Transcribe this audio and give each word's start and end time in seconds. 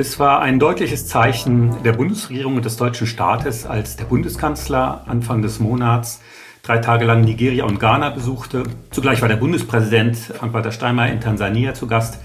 Es 0.00 0.18
war 0.18 0.40
ein 0.40 0.58
deutliches 0.58 1.06
Zeichen 1.08 1.82
der 1.82 1.92
Bundesregierung 1.92 2.56
und 2.56 2.64
des 2.64 2.78
deutschen 2.78 3.06
Staates, 3.06 3.66
als 3.66 3.96
der 3.96 4.06
Bundeskanzler 4.06 5.04
Anfang 5.06 5.42
des 5.42 5.60
Monats 5.60 6.22
drei 6.62 6.78
Tage 6.78 7.04
lang 7.04 7.20
Nigeria 7.20 7.66
und 7.66 7.80
Ghana 7.80 8.08
besuchte. 8.08 8.62
Zugleich 8.90 9.20
war 9.20 9.28
der 9.28 9.36
Bundespräsident 9.36 10.16
Frank-Walter 10.16 10.72
Steinmeier 10.72 11.12
in 11.12 11.20
Tansania 11.20 11.74
zu 11.74 11.86
Gast 11.86 12.18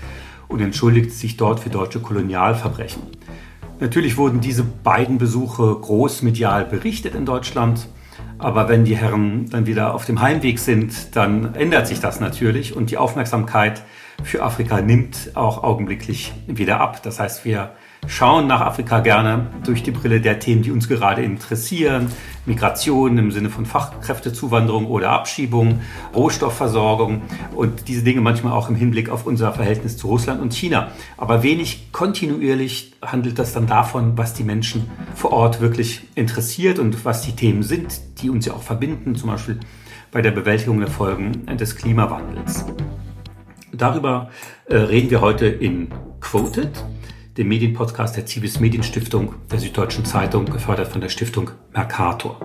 und 0.48 0.62
entschuldigte 0.62 1.14
sich 1.14 1.36
dort 1.36 1.60
für 1.60 1.70
deutsche 1.70 2.00
Kolonialverbrechen. 2.00 3.02
Natürlich 3.82 4.16
wurden 4.16 4.40
diese 4.40 4.64
beiden 4.64 5.18
Besuche 5.18 5.76
großmedial 5.76 6.64
berichtet 6.64 7.14
in 7.14 7.26
Deutschland. 7.26 7.90
Aber 8.38 8.70
wenn 8.70 8.86
die 8.86 8.96
Herren 8.96 9.50
dann 9.50 9.66
wieder 9.66 9.94
auf 9.94 10.06
dem 10.06 10.22
Heimweg 10.22 10.60
sind, 10.60 11.14
dann 11.18 11.56
ändert 11.56 11.88
sich 11.88 12.00
das 12.00 12.22
natürlich 12.22 12.74
und 12.74 12.90
die 12.90 12.98
Aufmerksamkeit 12.98 13.84
für 14.24 14.44
Afrika 14.44 14.82
nimmt 14.82 15.32
auch 15.36 15.64
augenblicklich 15.64 16.34
wieder 16.48 16.80
ab. 16.80 17.02
Das 17.04 17.20
heißt, 17.20 17.46
wir 17.46 17.72
schauen 18.08 18.48
nach 18.48 18.62
Afrika 18.62 19.00
gerne 19.00 19.48
durch 19.66 19.84
die 19.84 19.92
Brille 19.92 20.22
der 20.22 20.40
Themen, 20.40 20.62
die 20.62 20.72
uns 20.72 20.88
gerade 20.88 21.24
interessieren. 21.24 22.12
Migration 22.46 23.18
im 23.18 23.32
Sinne 23.32 23.50
von 23.50 23.66
Fachkräftezuwanderung 23.66 24.86
oder 24.86 25.12
Abschiebung, 25.12 25.82
Rohstoffversorgung 26.14 27.24
und 27.56 27.88
diese 27.88 28.04
Dinge 28.04 28.22
manchmal 28.22 28.54
auch 28.54 28.70
im 28.70 28.76
Hinblick 28.76 29.10
auf 29.10 29.26
unser 29.26 29.52
Verhältnis 29.52 29.98
zu 29.98 30.08
Russland 30.08 30.42
und 30.42 30.54
China. 30.54 30.92
Aber 31.18 31.42
wenig 31.42 31.92
kontinuierlich 31.92 32.94
handelt 33.02 33.40
das 33.40 33.54
dann 33.54 33.68
davon, 33.68 34.18
was 34.18 34.34
die 34.34 34.44
Menschen 34.44 34.90
vor 35.16 35.34
Ort 35.34 35.60
wirklich 35.60 36.08
interessiert 36.14 36.78
und 36.78 37.04
was 37.06 37.24
die 37.24 37.36
Themen 37.36 37.64
sind, 37.64 38.00
die 38.22 38.30
uns 38.30 38.46
ja 38.46 38.54
auch 38.54 38.64
verbinden, 38.64 39.16
zum 39.16 39.32
Beispiel 39.32 39.60
bei 40.12 40.22
der 40.22 40.32
Bewältigung 40.32 40.80
der 40.80 40.90
Folgen 40.90 41.46
des 41.58 41.76
Klimawandels. 41.76 42.66
Darüber 43.78 44.30
äh, 44.68 44.76
reden 44.78 45.10
wir 45.10 45.22
heute 45.22 45.48
in 45.48 45.90
Quoted, 46.22 46.72
dem 47.38 47.48
Medienpodcast 47.50 48.16
der 48.16 48.26
Civis 48.26 48.60
Medienstiftung 48.60 49.36
der 49.52 49.60
Süddeutschen 49.60 50.06
Zeitung, 50.06 50.46
gefördert 50.46 50.88
von 50.88 51.02
der 51.02 51.10
Stiftung 51.10 51.52
Mercator. 51.74 52.40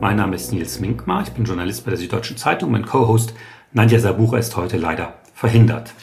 Mein 0.00 0.16
Name 0.16 0.36
ist 0.36 0.52
Nils 0.52 0.80
Minkmar, 0.80 1.22
ich 1.22 1.30
bin 1.30 1.44
Journalist 1.44 1.84
bei 1.84 1.90
der 1.90 1.98
Süddeutschen 1.98 2.36
Zeitung. 2.36 2.72
Mein 2.72 2.84
Co-Host 2.84 3.34
Nadja 3.72 3.98
Sabucha 3.98 4.38
ist 4.38 4.56
heute 4.56 4.76
leider 4.76 5.14
verhindert. 5.34 5.94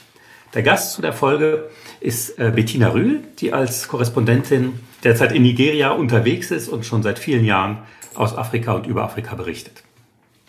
Der 0.53 0.63
Gast 0.63 0.91
zu 0.91 1.01
der 1.01 1.13
Folge 1.13 1.69
ist 2.01 2.37
äh, 2.37 2.51
Bettina 2.53 2.89
Rühl, 2.89 3.21
die 3.39 3.53
als 3.53 3.87
Korrespondentin 3.87 4.73
derzeit 5.01 5.31
in 5.31 5.43
Nigeria 5.43 5.91
unterwegs 5.91 6.51
ist 6.51 6.67
und 6.67 6.85
schon 6.85 7.03
seit 7.03 7.19
vielen 7.19 7.45
Jahren 7.45 7.77
aus 8.15 8.37
Afrika 8.37 8.73
und 8.73 8.85
über 8.85 9.03
Afrika 9.03 9.35
berichtet. 9.35 9.83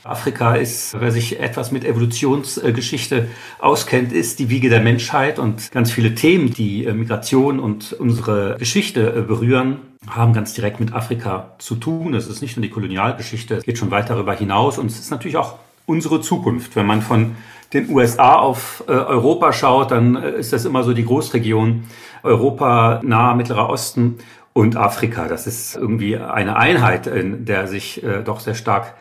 Afrika 0.03 0.57
ist, 0.57 0.99
wer 0.99 1.13
sich 1.13 1.39
etwas 1.39 1.71
mit 1.71 1.85
Evolutionsgeschichte 1.85 3.29
auskennt, 3.61 4.13
ist 4.13 4.41
die 4.41 4.51
Wiege 4.51 4.69
der 4.69 4.81
Menschheit 4.81 5.39
und 5.39 5.71
ganz 5.71 5.93
viele 5.93 6.17
Themen, 6.17 6.53
die 6.53 6.85
äh, 6.85 6.93
Migration 6.93 7.61
und 7.61 7.93
unsere 7.93 8.57
Geschichte 8.59 9.15
äh, 9.17 9.21
berühren, 9.21 9.77
haben 10.09 10.33
ganz 10.33 10.53
direkt 10.53 10.81
mit 10.81 10.93
Afrika 10.93 11.55
zu 11.59 11.77
tun. 11.77 12.15
Es 12.15 12.27
ist 12.27 12.43
nicht 12.43 12.57
nur 12.57 12.63
die 12.63 12.71
Kolonialgeschichte, 12.71 13.55
es 13.55 13.65
geht 13.65 13.79
schon 13.79 13.93
weit 13.93 14.11
darüber 14.11 14.35
hinaus 14.35 14.79
und 14.79 14.87
es 14.87 14.99
ist 14.99 15.13
natürlich 15.13 15.37
auch 15.37 15.59
unsere 15.93 16.23
Zukunft. 16.23 16.75
Wenn 16.75 16.87
man 16.87 17.03
von 17.03 17.37
den 17.75 17.91
USA 17.91 18.37
auf 18.37 18.83
äh, 18.89 18.93
Europa 18.93 19.53
schaut, 19.53 19.91
dann 19.91 20.17
ist 20.17 20.53
das 20.53 20.65
immer 20.65 20.83
so 20.85 20.95
die 20.95 21.05
Großregion 21.05 21.85
Europa, 22.23 23.01
nahe 23.05 23.37
Mittlerer 23.37 23.69
Osten 23.69 24.19
und 24.55 24.77
Afrika. 24.77 25.29
Das 25.29 25.47
ist 25.47 25.77
irgendwie 25.77 26.17
eine 26.17 26.57
Einheit, 26.57 27.07
in 27.07 27.45
der 27.45 27.69
sich 27.69 28.03
äh, 28.03 28.23
doch 28.23 28.41
sehr 28.41 28.55
stark 28.55 28.95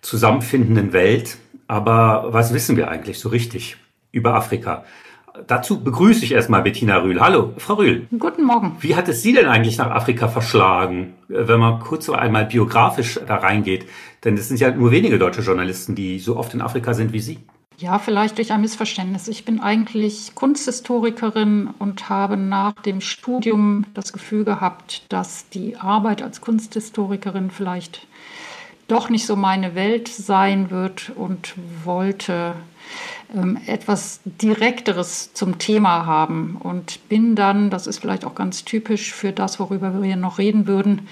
zusammenfindenden 0.00 0.92
Welt. 0.94 1.36
Aber 1.68 2.28
was 2.30 2.54
wissen 2.54 2.76
wir 2.76 2.90
eigentlich 2.90 3.18
so 3.18 3.28
richtig 3.28 3.76
über 4.10 4.34
Afrika? 4.34 4.84
Dazu 5.46 5.82
begrüße 5.82 6.24
ich 6.24 6.32
erstmal 6.32 6.62
Bettina 6.62 6.98
Rühl. 6.98 7.20
Hallo, 7.20 7.52
Frau 7.58 7.74
Rühl. 7.74 8.06
Guten 8.18 8.44
Morgen. 8.44 8.76
Wie 8.80 8.96
hat 8.96 9.08
es 9.08 9.22
Sie 9.22 9.32
denn 9.32 9.46
eigentlich 9.46 9.78
nach 9.78 9.90
Afrika 9.90 10.28
verschlagen, 10.28 11.14
wenn 11.28 11.60
man 11.60 11.80
kurz 11.80 12.06
so 12.06 12.14
einmal 12.14 12.46
biografisch 12.46 13.20
da 13.26 13.36
reingeht? 13.36 13.86
Denn 14.24 14.36
es 14.36 14.48
sind 14.48 14.60
ja 14.60 14.70
nur 14.70 14.90
wenige 14.90 15.18
deutsche 15.18 15.42
Journalisten, 15.42 15.94
die 15.94 16.18
so 16.18 16.36
oft 16.36 16.54
in 16.54 16.60
Afrika 16.60 16.94
sind 16.94 17.12
wie 17.12 17.20
Sie. 17.20 17.38
Ja, 17.78 17.98
vielleicht 17.98 18.36
durch 18.36 18.52
ein 18.52 18.60
Missverständnis. 18.60 19.26
Ich 19.26 19.46
bin 19.46 19.60
eigentlich 19.60 20.34
Kunsthistorikerin 20.34 21.70
und 21.78 22.10
habe 22.10 22.36
nach 22.36 22.74
dem 22.74 23.00
Studium 23.00 23.86
das 23.94 24.12
Gefühl 24.12 24.44
gehabt, 24.44 25.04
dass 25.08 25.48
die 25.48 25.76
Arbeit 25.76 26.20
als 26.20 26.42
Kunsthistorikerin 26.42 27.50
vielleicht 27.50 28.06
doch 28.86 29.08
nicht 29.08 29.24
so 29.24 29.34
meine 29.34 29.74
Welt 29.74 30.08
sein 30.08 30.70
wird 30.70 31.12
und 31.14 31.54
wollte 31.84 32.54
etwas 33.66 34.20
Direkteres 34.24 35.32
zum 35.34 35.58
Thema 35.58 36.06
haben 36.06 36.56
und 36.58 37.08
bin 37.08 37.36
dann, 37.36 37.70
das 37.70 37.86
ist 37.86 37.98
vielleicht 37.98 38.24
auch 38.24 38.34
ganz 38.34 38.64
typisch 38.64 39.12
für 39.12 39.32
das, 39.32 39.60
worüber 39.60 39.94
wir 39.94 40.04
hier 40.04 40.16
noch 40.16 40.38
reden 40.38 40.66
würden, 40.66 41.08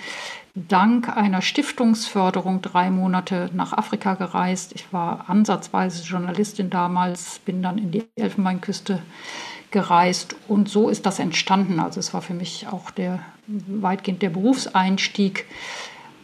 dank 0.55 1.17
einer 1.17 1.43
Stiftungsförderung 1.43 2.63
drei 2.63 2.91
Monate 2.91 3.51
nach 3.53 3.73
Afrika 3.73 4.15
gereist. 4.15 4.73
Ich 4.75 4.93
war 4.93 5.29
ansatzweise 5.29 6.03
Journalistin 6.03 6.71
damals, 6.71 7.39
bin 7.41 7.63
dann 7.63 7.79
in 7.79 7.91
die 7.93 8.05
Elfenbeinküste 8.17 9.01
gereist 9.71 10.35
und 10.49 10.69
so 10.69 10.89
ist 10.89 11.07
das 11.07 11.19
entstanden. 11.19 11.79
Also 11.79 12.01
es 12.01 12.15
war 12.15 12.23
für 12.23 12.35
mich 12.35 12.67
auch 12.71 12.91
der 12.91 13.21
weitgehend 13.47 14.23
der 14.23 14.31
Berufseinstieg. 14.31 15.47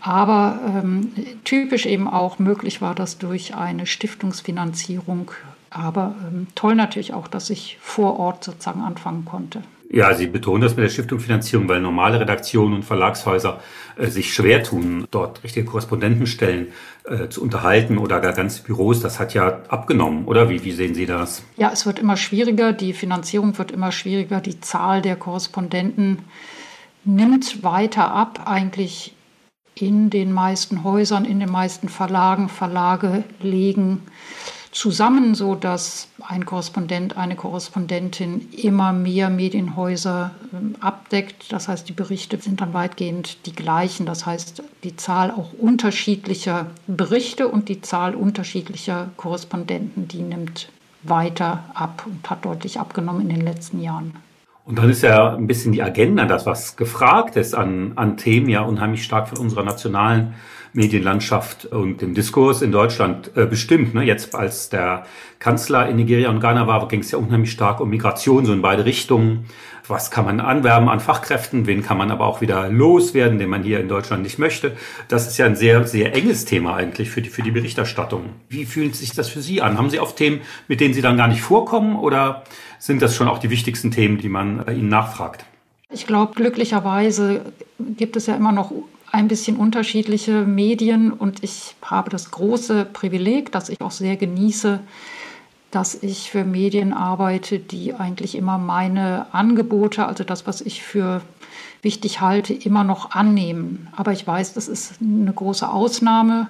Aber 0.01 0.61
ähm, 0.67 1.13
typisch 1.45 1.87
eben 1.87 2.09
auch 2.09 2.39
möglich 2.39 2.83
war 2.83 2.95
das 2.95 3.17
durch 3.17 3.55
eine 3.55 3.87
Stiftungsfinanzierung. 3.87 5.31
Aber 5.75 6.15
ähm, 6.27 6.47
toll 6.55 6.77
natürlich 6.77 7.13
auch, 7.13 7.27
dass 7.27 7.51
ich 7.51 7.79
vor 7.81 8.19
Ort 8.19 8.45
sozusagen 8.45 8.81
anfangen 8.81 9.25
konnte. 9.25 9.63
Ja, 9.91 10.15
Sie 10.15 10.29
betonen 10.29 10.63
das 10.63 10.77
mit 10.77 10.85
der 10.85 10.89
Stiftungsfinanzierung, 10.89 11.69
weil 11.69 11.81
normale 11.81 12.19
Redaktionen 12.19 12.75
und 12.75 12.85
Verlagshäuser 12.85 13.61
äh, 13.97 14.07
sich 14.07 14.33
schwer 14.33 14.63
tun, 14.63 15.07
dort 15.11 15.43
richtige 15.43 15.67
Korrespondentenstellen 15.67 16.69
äh, 17.05 17.29
zu 17.29 17.43
unterhalten 17.43 17.99
oder 17.99 18.21
gar 18.21 18.33
ganze 18.33 18.63
Büros. 18.63 19.01
Das 19.01 19.19
hat 19.19 19.35
ja 19.35 19.63
abgenommen, 19.69 20.27
oder? 20.27 20.49
Wie, 20.49 20.65
wie 20.65 20.73
sehen 20.73 20.95
Sie 20.95 21.07
das? 21.07 21.43
Ja, 21.57 21.71
es 21.73 21.87
wird 21.87 21.99
immer 21.99 22.17
schwieriger, 22.17 22.73
die 22.73 22.93
Finanzierung 22.93 23.59
wird 23.59 23.73
immer 23.73 23.91
schwieriger, 23.91 24.41
die 24.41 24.61
Zahl 24.61 25.03
der 25.03 25.17
Korrespondenten 25.17 26.21
nimmt 27.05 27.63
weiter 27.65 28.13
ab, 28.13 28.43
eigentlich 28.47 29.15
in 29.75 30.09
den 30.09 30.33
meisten 30.33 30.85
Häusern, 30.85 31.25
in 31.25 31.41
den 31.41 31.51
meisten 31.51 31.89
Verlagen. 31.89 32.49
Verlage 32.49 33.25
legen 33.41 34.03
zusammen, 34.75 35.35
so 35.35 35.55
dass 35.55 36.09
ein 36.21 36.45
Korrespondent, 36.45 37.17
eine 37.17 37.37
Korrespondentin 37.37 38.49
immer 38.53 38.93
mehr 38.93 39.31
Medienhäuser 39.31 40.33
ähm, 40.53 40.75
abdeckt. 40.81 41.53
Das 41.53 41.69
heißt, 41.69 41.89
die 41.89 41.93
Berichte 41.93 42.39
sind 42.39 42.61
dann 42.61 42.75
weitgehend 42.75 43.47
die 43.47 43.55
gleichen. 43.55 44.05
Das 44.05 44.27
heißt, 44.27 44.63
die 44.83 44.97
Zahl 44.97 45.31
auch 45.31 45.53
unterschiedlicher 45.59 46.67
Berichte 46.87 47.49
und 47.49 47.69
die 47.69 47.81
Zahl 47.81 48.15
unterschiedlicher 48.15 49.11
Korrespondenten, 49.17 50.09
die 50.09 50.23
nimmt 50.23 50.69
weiter 51.05 51.65
ab 51.75 52.05
und 52.07 52.29
hat 52.29 52.45
deutlich 52.45 52.81
abgenommen 52.81 53.23
in 53.23 53.29
den 53.29 53.43
letzten 53.43 53.81
Jahren. 53.81 54.15
Und 54.65 54.79
dann 54.79 54.91
ist 54.91 55.03
ja 55.03 55.35
ein 55.35 55.47
bisschen 55.47 55.73
die 55.73 55.83
Agenda, 55.83 56.25
das 56.25 56.47
was 56.47 56.77
gefragt 56.77 57.37
ist 57.37 57.55
an, 57.55 57.93
an 57.97 58.17
Themen, 58.17 58.49
ja 58.49 58.63
unheimlich 58.63 59.05
stark 59.05 59.29
von 59.29 59.39
unserer 59.39 59.63
nationalen 59.63 60.35
Medienlandschaft 60.75 61.67
und 61.67 62.03
dem 62.03 62.15
Diskurs 62.15 62.61
in 62.61 62.73
Deutschland 62.73 63.31
äh, 63.37 63.47
bestimmt. 63.47 63.95
Ne? 63.95 64.03
Jetzt 64.03 64.35
als 64.35 64.69
der 64.69 65.07
Kanzler 65.39 65.89
in 65.89 65.97
Nigeria 65.97 66.29
und 66.31 66.41
Ghana 66.41 66.67
war, 66.67 66.87
ging 66.89 67.01
es 67.01 67.13
ja 67.13 67.19
unheimlich 67.19 67.53
stark 67.53 67.81
um 67.81 67.89
Migration, 67.89 68.45
so 68.45 68.53
in 68.53 68.61
beide 68.61 68.85
Richtungen. 68.85 69.47
Was 69.87 70.11
kann 70.11 70.25
man 70.25 70.41
anwerben 70.41 70.89
an 70.89 70.99
Fachkräften? 70.99 71.67
Wen 71.67 71.83
kann 71.83 71.97
man 71.97 72.11
aber 72.11 72.27
auch 72.27 72.41
wieder 72.41 72.69
loswerden, 72.71 73.39
den 73.39 73.51
man 73.51 73.63
hier 73.63 73.81
in 73.81 73.89
Deutschland 73.89 74.23
nicht 74.23 74.39
möchte? 74.39 74.77
Das 75.09 75.29
ist 75.29 75.37
ja 75.39 75.47
ein 75.47 75.57
sehr, 75.57 75.87
sehr 75.87 76.15
enges 76.15 76.45
Thema 76.45 76.75
eigentlich 76.75 77.11
für 77.11 77.23
die, 77.23 77.29
für 77.29 77.43
die 77.43 77.51
Berichterstattung. 77.51 78.31
Wie 78.49 78.65
fühlt 78.65 78.97
sich 78.97 79.13
das 79.13 79.29
für 79.29 79.43
Sie 79.43 79.63
an? 79.63 79.79
Haben 79.79 79.91
Sie 79.91 80.01
oft 80.01 80.17
Themen, 80.17 80.41
mit 80.69 80.81
denen 80.81 80.95
Sie 80.95 81.03
dann 81.03 81.17
gar 81.17 81.29
nicht 81.29 81.43
vorkommen 81.43 81.97
oder 81.97 82.45
sind 82.79 83.01
das 83.03 83.15
schon 83.15 83.29
auch 83.29 83.39
die 83.39 83.51
wichtigsten 83.51 83.91
Themen, 83.91 84.19
die 84.19 84.31
man 84.31 84.65
bei 84.65 84.73
Ihnen 84.73 84.89
nachfragt? 84.89 85.45
Ich 85.91 86.07
glaube, 86.07 86.33
glücklicherweise 86.35 87.53
gibt 87.79 88.17
es 88.17 88.27
ja 88.27 88.35
immer 88.35 88.53
noch 88.53 88.73
ein 89.15 89.29
bisschen 89.29 89.57
unterschiedliche 89.57 90.45
Medien 90.45 91.13
und 91.13 91.45
ich 91.45 91.77
habe 91.83 92.11
das 92.11 92.33
große 92.33 92.85
Privileg, 92.93 93.53
dass 93.53 93.69
ich 93.69 93.81
auch 93.81 93.93
sehr 93.93 94.17
genieße, 94.17 94.81
dass 95.71 96.03
ich 96.03 96.33
für 96.33 96.45
Medien 96.45 96.93
arbeite, 96.93 97.61
die 97.61 97.95
eigentlich 97.95 98.35
immer 98.35 98.59
meine 98.59 99.33
Angebote, 99.33 100.07
also 100.07 100.25
das, 100.25 100.49
was 100.49 100.61
ich 100.61 100.83
für 100.83 101.23
wichtig 101.81 102.21
halte, 102.21 102.55
immer 102.55 102.83
noch 102.83 103.13
annehmen. 103.13 103.87
Aber 103.95 104.11
ich 104.11 104.27
weiß, 104.27 104.55
das 104.55 104.67
ist 104.67 104.95
eine 105.01 105.33
große 105.33 105.69
Ausnahme. 105.69 106.49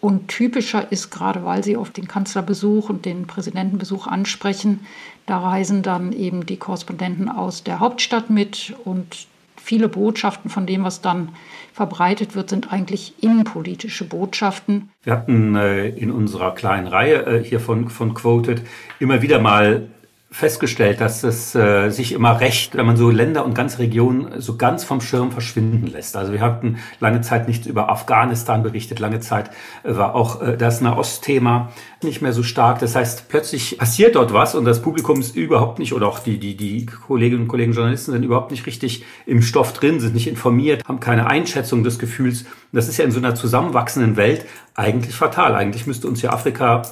Und 0.00 0.28
typischer 0.28 0.90
ist, 0.90 1.10
gerade 1.10 1.44
weil 1.44 1.62
Sie 1.62 1.76
auf 1.76 1.90
den 1.90 2.08
Kanzlerbesuch 2.08 2.88
und 2.88 3.04
den 3.04 3.26
Präsidentenbesuch 3.26 4.06
ansprechen, 4.06 4.80
da 5.26 5.38
reisen 5.38 5.82
dann 5.82 6.12
eben 6.12 6.46
die 6.46 6.56
Korrespondenten 6.56 7.28
aus 7.28 7.64
der 7.64 7.80
Hauptstadt 7.80 8.30
mit 8.30 8.74
und 8.84 9.26
viele 9.62 9.88
Botschaften 9.88 10.50
von 10.50 10.66
dem, 10.66 10.84
was 10.84 11.00
dann 11.00 11.30
verbreitet 11.72 12.34
wird, 12.34 12.50
sind 12.50 12.72
eigentlich 12.72 13.14
innenpolitische 13.20 14.04
Botschaften. 14.04 14.90
Wir 15.02 15.14
hatten 15.14 15.54
äh, 15.56 15.88
in 15.88 16.10
unserer 16.10 16.54
kleinen 16.54 16.86
Reihe 16.86 17.26
äh, 17.26 17.44
hier 17.44 17.60
von, 17.60 17.88
von 17.88 18.14
Quoted 18.14 18.62
immer 19.00 19.22
wieder 19.22 19.40
mal 19.40 19.88
festgestellt, 20.32 21.02
dass 21.02 21.22
es 21.24 21.54
äh, 21.54 21.90
sich 21.90 22.12
immer 22.12 22.40
recht, 22.40 22.74
wenn 22.74 22.86
man 22.86 22.96
so 22.96 23.10
Länder 23.10 23.44
und 23.44 23.54
ganze 23.54 23.80
Regionen 23.80 24.40
so 24.40 24.56
ganz 24.56 24.82
vom 24.82 25.02
Schirm 25.02 25.30
verschwinden 25.30 25.86
lässt. 25.86 26.16
Also 26.16 26.32
wir 26.32 26.40
hatten 26.40 26.78
lange 27.00 27.20
Zeit 27.20 27.48
nichts 27.48 27.66
über 27.66 27.90
Afghanistan 27.90 28.62
berichtet, 28.62 28.98
lange 28.98 29.20
Zeit 29.20 29.50
äh, 29.84 29.94
war 29.94 30.14
auch 30.14 30.40
äh, 30.40 30.56
das 30.56 30.80
Nahost-Thema 30.80 31.70
nicht 32.02 32.22
mehr 32.22 32.32
so 32.32 32.42
stark. 32.42 32.78
Das 32.78 32.96
heißt, 32.96 33.28
plötzlich 33.28 33.76
passiert 33.76 34.16
dort 34.16 34.32
was 34.32 34.54
und 34.54 34.64
das 34.64 34.80
Publikum 34.80 35.20
ist 35.20 35.36
überhaupt 35.36 35.78
nicht, 35.78 35.92
oder 35.92 36.08
auch 36.08 36.18
die, 36.18 36.38
die, 36.38 36.56
die 36.56 36.86
Kolleginnen 36.86 37.42
und 37.42 37.48
Kollegen 37.48 37.72
Journalisten 37.72 38.12
sind 38.12 38.22
überhaupt 38.22 38.50
nicht 38.52 38.64
richtig 38.64 39.04
im 39.26 39.42
Stoff 39.42 39.74
drin, 39.74 40.00
sind 40.00 40.14
nicht 40.14 40.28
informiert, 40.28 40.82
haben 40.88 40.98
keine 40.98 41.26
Einschätzung 41.26 41.84
des 41.84 41.98
Gefühls. 41.98 42.46
Das 42.72 42.88
ist 42.88 42.96
ja 42.96 43.04
in 43.04 43.10
so 43.12 43.18
einer 43.18 43.34
zusammenwachsenden 43.34 44.16
Welt 44.16 44.46
eigentlich 44.74 45.14
fatal. 45.14 45.54
Eigentlich 45.54 45.86
müsste 45.86 46.08
uns 46.08 46.22
ja 46.22 46.32
Afrika 46.32 46.82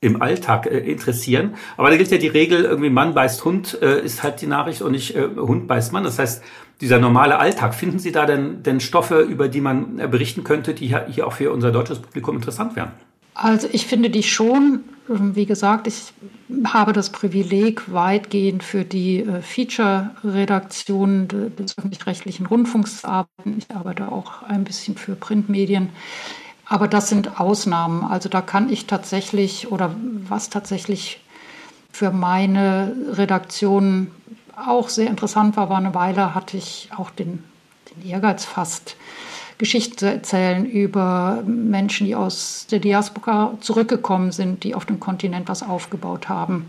im 0.00 0.22
Alltag 0.22 0.66
äh, 0.66 0.78
interessieren. 0.78 1.54
Aber 1.76 1.90
da 1.90 1.96
gilt 1.96 2.10
ja 2.10 2.18
die 2.18 2.28
Regel, 2.28 2.64
irgendwie 2.64 2.90
Mann 2.90 3.14
beißt 3.14 3.44
Hund, 3.44 3.78
äh, 3.82 4.00
ist 4.04 4.22
halt 4.22 4.40
die 4.40 4.46
Nachricht 4.46 4.82
und 4.82 4.92
nicht 4.92 5.16
äh, 5.16 5.28
Hund 5.36 5.66
beißt 5.66 5.92
Mann. 5.92 6.04
Das 6.04 6.18
heißt, 6.18 6.42
dieser 6.80 6.98
normale 7.00 7.38
Alltag, 7.38 7.74
finden 7.74 7.98
Sie 7.98 8.12
da 8.12 8.24
denn, 8.26 8.62
denn 8.62 8.80
Stoffe, 8.80 9.20
über 9.20 9.48
die 9.48 9.60
man 9.60 9.98
äh, 9.98 10.06
berichten 10.06 10.44
könnte, 10.44 10.74
die 10.74 10.94
hier 11.08 11.26
auch 11.26 11.32
für 11.32 11.50
unser 11.52 11.72
deutsches 11.72 11.98
Publikum 11.98 12.36
interessant 12.36 12.76
wären? 12.76 12.92
Also 13.34 13.68
ich 13.72 13.86
finde 13.86 14.10
die 14.10 14.22
schon, 14.22 14.84
ähm, 15.08 15.34
wie 15.34 15.46
gesagt, 15.46 15.86
ich 15.86 16.12
habe 16.64 16.92
das 16.92 17.10
Privileg, 17.10 17.92
weitgehend 17.92 18.62
für 18.62 18.84
die 18.84 19.20
äh, 19.20 19.42
Feature-Redaktion 19.42 21.28
des 21.28 21.76
öffentlich-rechtlichen 21.76 22.46
Rundfunks 22.46 23.00
zu 23.00 23.08
arbeiten. 23.08 23.56
Ich 23.58 23.70
arbeite 23.74 24.10
auch 24.10 24.42
ein 24.42 24.64
bisschen 24.64 24.96
für 24.96 25.14
Printmedien. 25.14 25.90
Aber 26.68 26.86
das 26.86 27.08
sind 27.08 27.40
Ausnahmen. 27.40 28.04
Also 28.04 28.28
da 28.28 28.42
kann 28.42 28.70
ich 28.70 28.86
tatsächlich 28.86 29.72
oder 29.72 29.94
was 30.28 30.50
tatsächlich 30.50 31.20
für 31.90 32.10
meine 32.10 32.94
Redaktion 33.12 34.10
auch 34.54 34.88
sehr 34.88 35.08
interessant 35.08 35.56
war, 35.56 35.70
war 35.70 35.78
eine 35.78 35.94
Weile, 35.94 36.34
hatte 36.34 36.56
ich 36.56 36.90
auch 36.96 37.10
den, 37.10 37.42
den 37.90 38.10
Ehrgeiz 38.10 38.44
fast, 38.44 38.96
Geschichten 39.56 39.98
zu 39.98 40.06
erzählen 40.06 40.64
über 40.64 41.42
Menschen, 41.44 42.06
die 42.06 42.14
aus 42.14 42.68
der 42.70 42.78
Diaspora 42.78 43.54
zurückgekommen 43.60 44.30
sind, 44.30 44.62
die 44.62 44.76
auf 44.76 44.86
dem 44.86 45.00
Kontinent 45.00 45.48
was 45.48 45.64
aufgebaut 45.64 46.28
haben. 46.28 46.66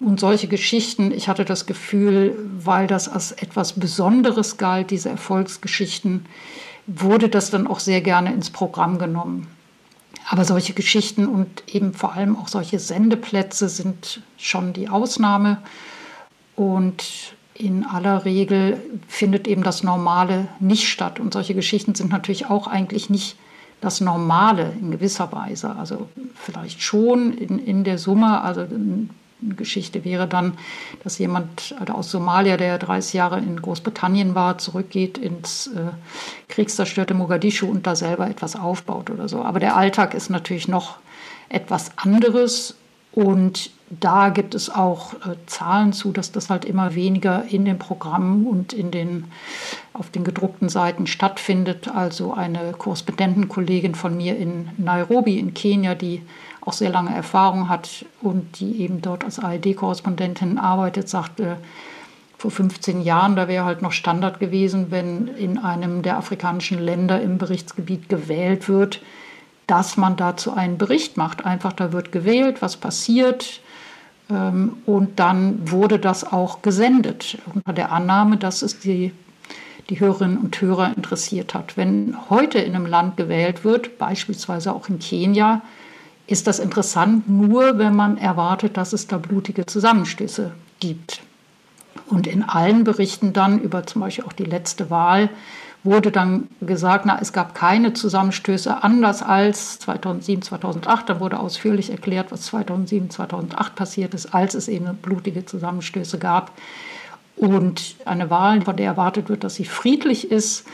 Und 0.00 0.18
solche 0.18 0.48
Geschichten, 0.48 1.12
ich 1.12 1.28
hatte 1.28 1.44
das 1.44 1.66
Gefühl, 1.66 2.34
weil 2.60 2.86
das 2.86 3.08
als 3.08 3.32
etwas 3.32 3.74
Besonderes 3.74 4.56
galt, 4.56 4.90
diese 4.90 5.10
Erfolgsgeschichten, 5.10 6.24
wurde 6.88 7.28
das 7.28 7.50
dann 7.50 7.66
auch 7.66 7.80
sehr 7.80 8.00
gerne 8.00 8.32
ins 8.32 8.50
Programm 8.50 8.98
genommen. 8.98 9.46
Aber 10.28 10.44
solche 10.44 10.72
Geschichten 10.72 11.26
und 11.26 11.62
eben 11.72 11.94
vor 11.94 12.14
allem 12.14 12.36
auch 12.36 12.48
solche 12.48 12.78
Sendeplätze 12.78 13.68
sind 13.68 14.22
schon 14.36 14.72
die 14.72 14.88
Ausnahme. 14.88 15.58
Und 16.56 17.34
in 17.54 17.84
aller 17.84 18.24
Regel 18.24 18.80
findet 19.06 19.46
eben 19.46 19.62
das 19.62 19.82
Normale 19.82 20.48
nicht 20.60 20.88
statt. 20.88 21.20
Und 21.20 21.34
solche 21.34 21.54
Geschichten 21.54 21.94
sind 21.94 22.10
natürlich 22.10 22.46
auch 22.46 22.66
eigentlich 22.66 23.10
nicht 23.10 23.36
das 23.80 24.00
Normale 24.00 24.72
in 24.80 24.90
gewisser 24.90 25.30
Weise. 25.32 25.76
Also 25.76 26.08
vielleicht 26.34 26.82
schon 26.82 27.32
in, 27.32 27.58
in 27.58 27.84
der 27.84 27.98
Summe, 27.98 28.40
also 28.40 28.66
Geschichte 29.40 30.04
wäre 30.04 30.26
dann, 30.26 30.54
dass 31.04 31.18
jemand 31.18 31.74
also 31.78 31.92
aus 31.92 32.10
Somalia, 32.10 32.56
der 32.56 32.78
30 32.78 33.14
Jahre 33.14 33.38
in 33.38 33.60
Großbritannien 33.60 34.34
war, 34.34 34.58
zurückgeht 34.58 35.18
ins 35.18 35.68
äh, 35.68 35.92
kriegszerstörte 36.48 37.14
Mogadischu 37.14 37.66
und 37.68 37.86
da 37.86 37.94
selber 37.94 38.28
etwas 38.28 38.56
aufbaut 38.56 39.10
oder 39.10 39.28
so. 39.28 39.42
Aber 39.42 39.60
der 39.60 39.76
Alltag 39.76 40.14
ist 40.14 40.28
natürlich 40.30 40.68
noch 40.68 40.98
etwas 41.48 41.92
anderes 41.96 42.74
und 43.12 43.70
da 43.90 44.28
gibt 44.28 44.54
es 44.54 44.68
auch 44.68 45.14
äh, 45.14 45.36
Zahlen 45.46 45.92
zu, 45.92 46.12
dass 46.12 46.30
das 46.30 46.50
halt 46.50 46.64
immer 46.64 46.94
weniger 46.94 47.44
in 47.48 47.64
den 47.64 47.78
Programmen 47.78 48.46
und 48.46 48.72
in 48.72 48.90
den, 48.90 49.24
auf 49.94 50.10
den 50.10 50.24
gedruckten 50.24 50.68
Seiten 50.68 51.06
stattfindet. 51.06 51.88
Also 51.88 52.34
eine 52.34 52.72
Korrespondentenkollegin 52.76 53.94
von 53.94 54.16
mir 54.16 54.36
in 54.36 54.68
Nairobi 54.76 55.38
in 55.38 55.54
Kenia, 55.54 55.94
die 55.94 56.22
auch 56.60 56.72
sehr 56.72 56.90
lange 56.90 57.14
Erfahrung 57.14 57.68
hat 57.68 58.04
und 58.20 58.60
die 58.60 58.80
eben 58.80 59.00
dort 59.02 59.24
als 59.24 59.38
ARD-Korrespondentin 59.38 60.58
arbeitet, 60.58 61.08
sagte, 61.08 61.58
vor 62.38 62.52
15 62.52 63.02
Jahren, 63.02 63.34
da 63.34 63.48
wäre 63.48 63.64
halt 63.64 63.82
noch 63.82 63.90
Standard 63.90 64.38
gewesen, 64.38 64.86
wenn 64.90 65.26
in 65.26 65.58
einem 65.58 66.02
der 66.02 66.16
afrikanischen 66.16 66.78
Länder 66.78 67.20
im 67.20 67.36
Berichtsgebiet 67.36 68.08
gewählt 68.08 68.68
wird, 68.68 69.02
dass 69.66 69.96
man 69.96 70.16
dazu 70.16 70.52
einen 70.52 70.78
Bericht 70.78 71.16
macht. 71.16 71.44
Einfach, 71.44 71.72
da 71.72 71.92
wird 71.92 72.12
gewählt, 72.12 72.62
was 72.62 72.76
passiert. 72.76 73.60
Ähm, 74.30 74.76
und 74.86 75.18
dann 75.18 75.70
wurde 75.70 75.98
das 75.98 76.24
auch 76.24 76.62
gesendet, 76.62 77.38
unter 77.54 77.72
der 77.72 77.90
Annahme, 77.90 78.36
dass 78.36 78.62
es 78.62 78.78
die, 78.78 79.12
die 79.90 79.98
Hörerinnen 79.98 80.38
und 80.38 80.60
Hörer 80.60 80.92
interessiert 80.96 81.54
hat. 81.54 81.76
Wenn 81.76 82.16
heute 82.30 82.58
in 82.58 82.76
einem 82.76 82.86
Land 82.86 83.16
gewählt 83.16 83.64
wird, 83.64 83.98
beispielsweise 83.98 84.72
auch 84.72 84.88
in 84.88 85.00
Kenia, 85.00 85.62
ist 86.28 86.46
das 86.46 86.58
interessant 86.58 87.28
nur, 87.28 87.78
wenn 87.78 87.96
man 87.96 88.18
erwartet, 88.18 88.76
dass 88.76 88.92
es 88.92 89.06
da 89.06 89.16
blutige 89.16 89.66
Zusammenstöße 89.66 90.52
gibt. 90.78 91.22
Und 92.06 92.26
in 92.26 92.42
allen 92.42 92.84
Berichten 92.84 93.32
dann 93.32 93.58
über 93.58 93.86
zum 93.86 94.02
Beispiel 94.02 94.24
auch 94.24 94.32
die 94.34 94.44
letzte 94.44 94.90
Wahl 94.90 95.30
wurde 95.84 96.10
dann 96.10 96.48
gesagt, 96.60 97.06
na, 97.06 97.18
es 97.20 97.32
gab 97.32 97.54
keine 97.54 97.94
Zusammenstöße 97.94 98.82
anders 98.82 99.22
als 99.22 99.78
2007, 99.78 100.42
2008. 100.42 101.08
Da 101.08 101.20
wurde 101.20 101.40
ausführlich 101.40 101.90
erklärt, 101.90 102.30
was 102.30 102.42
2007, 102.42 103.08
2008 103.10 103.74
passiert 103.74 104.12
ist, 104.12 104.34
als 104.34 104.54
es 104.54 104.68
eben 104.68 104.94
blutige 104.96 105.46
Zusammenstöße 105.46 106.18
gab. 106.18 106.52
Und 107.36 107.96
eine 108.04 108.28
Wahl, 108.28 108.60
von 108.62 108.76
der 108.76 108.86
erwartet 108.86 109.30
wird, 109.30 109.44
dass 109.44 109.54
sie 109.54 109.64
friedlich 109.64 110.30
ist 110.30 110.66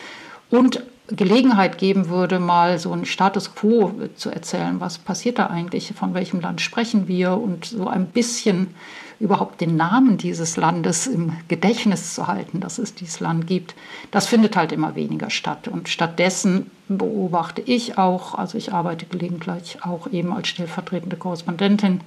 und 0.51 0.83
Gelegenheit 1.09 1.77
geben 1.77 2.09
würde, 2.09 2.39
mal 2.39 2.79
so 2.79 2.93
einen 2.93 3.05
Status 3.05 3.55
quo 3.55 3.93
zu 4.17 4.31
erzählen. 4.31 4.81
Was 4.81 4.99
passiert 4.99 5.39
da 5.39 5.49
eigentlich? 5.49 5.93
Von 5.95 6.15
welchem 6.15 6.41
Land 6.41 6.63
sprechen 6.63 7.09
wir? 7.09 7.37
Und 7.37 7.67
so 7.67 7.89
ein 7.89 8.07
bisschen 8.07 8.75
überhaupt 9.21 9.61
den 9.61 9.77
Namen 9.77 10.17
dieses 10.17 10.57
Landes 10.57 11.07
im 11.07 11.33
Gedächtnis 11.49 12.15
zu 12.15 12.27
halten, 12.27 12.61
dass 12.61 12.79
es 12.79 12.95
dieses 12.95 13.21
Land 13.21 13.47
gibt, 13.47 13.75
das 14.11 14.27
findet 14.27 14.57
halt 14.57 14.73
immer 14.73 14.97
weniger 14.97 15.31
statt. 15.31 15.69
Und 15.69 15.89
stattdessen 15.89 16.71
beobachte 16.89 17.63
ich 17.63 17.97
auch, 17.97 18.35
also 18.35 18.59
ich 18.59 18.73
arbeite 18.73 19.07
gelegentlich 19.07 19.85
auch 19.85 20.09
eben 20.09 20.33
als 20.33 20.49
stellvertretende 20.49 21.17
Korrespondentin 21.17 22.01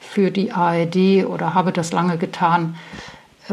für 0.00 0.30
die 0.30 0.52
ARD 0.52 1.26
oder 1.26 1.54
habe 1.54 1.72
das 1.72 1.92
lange 1.92 2.18
getan, 2.18 2.76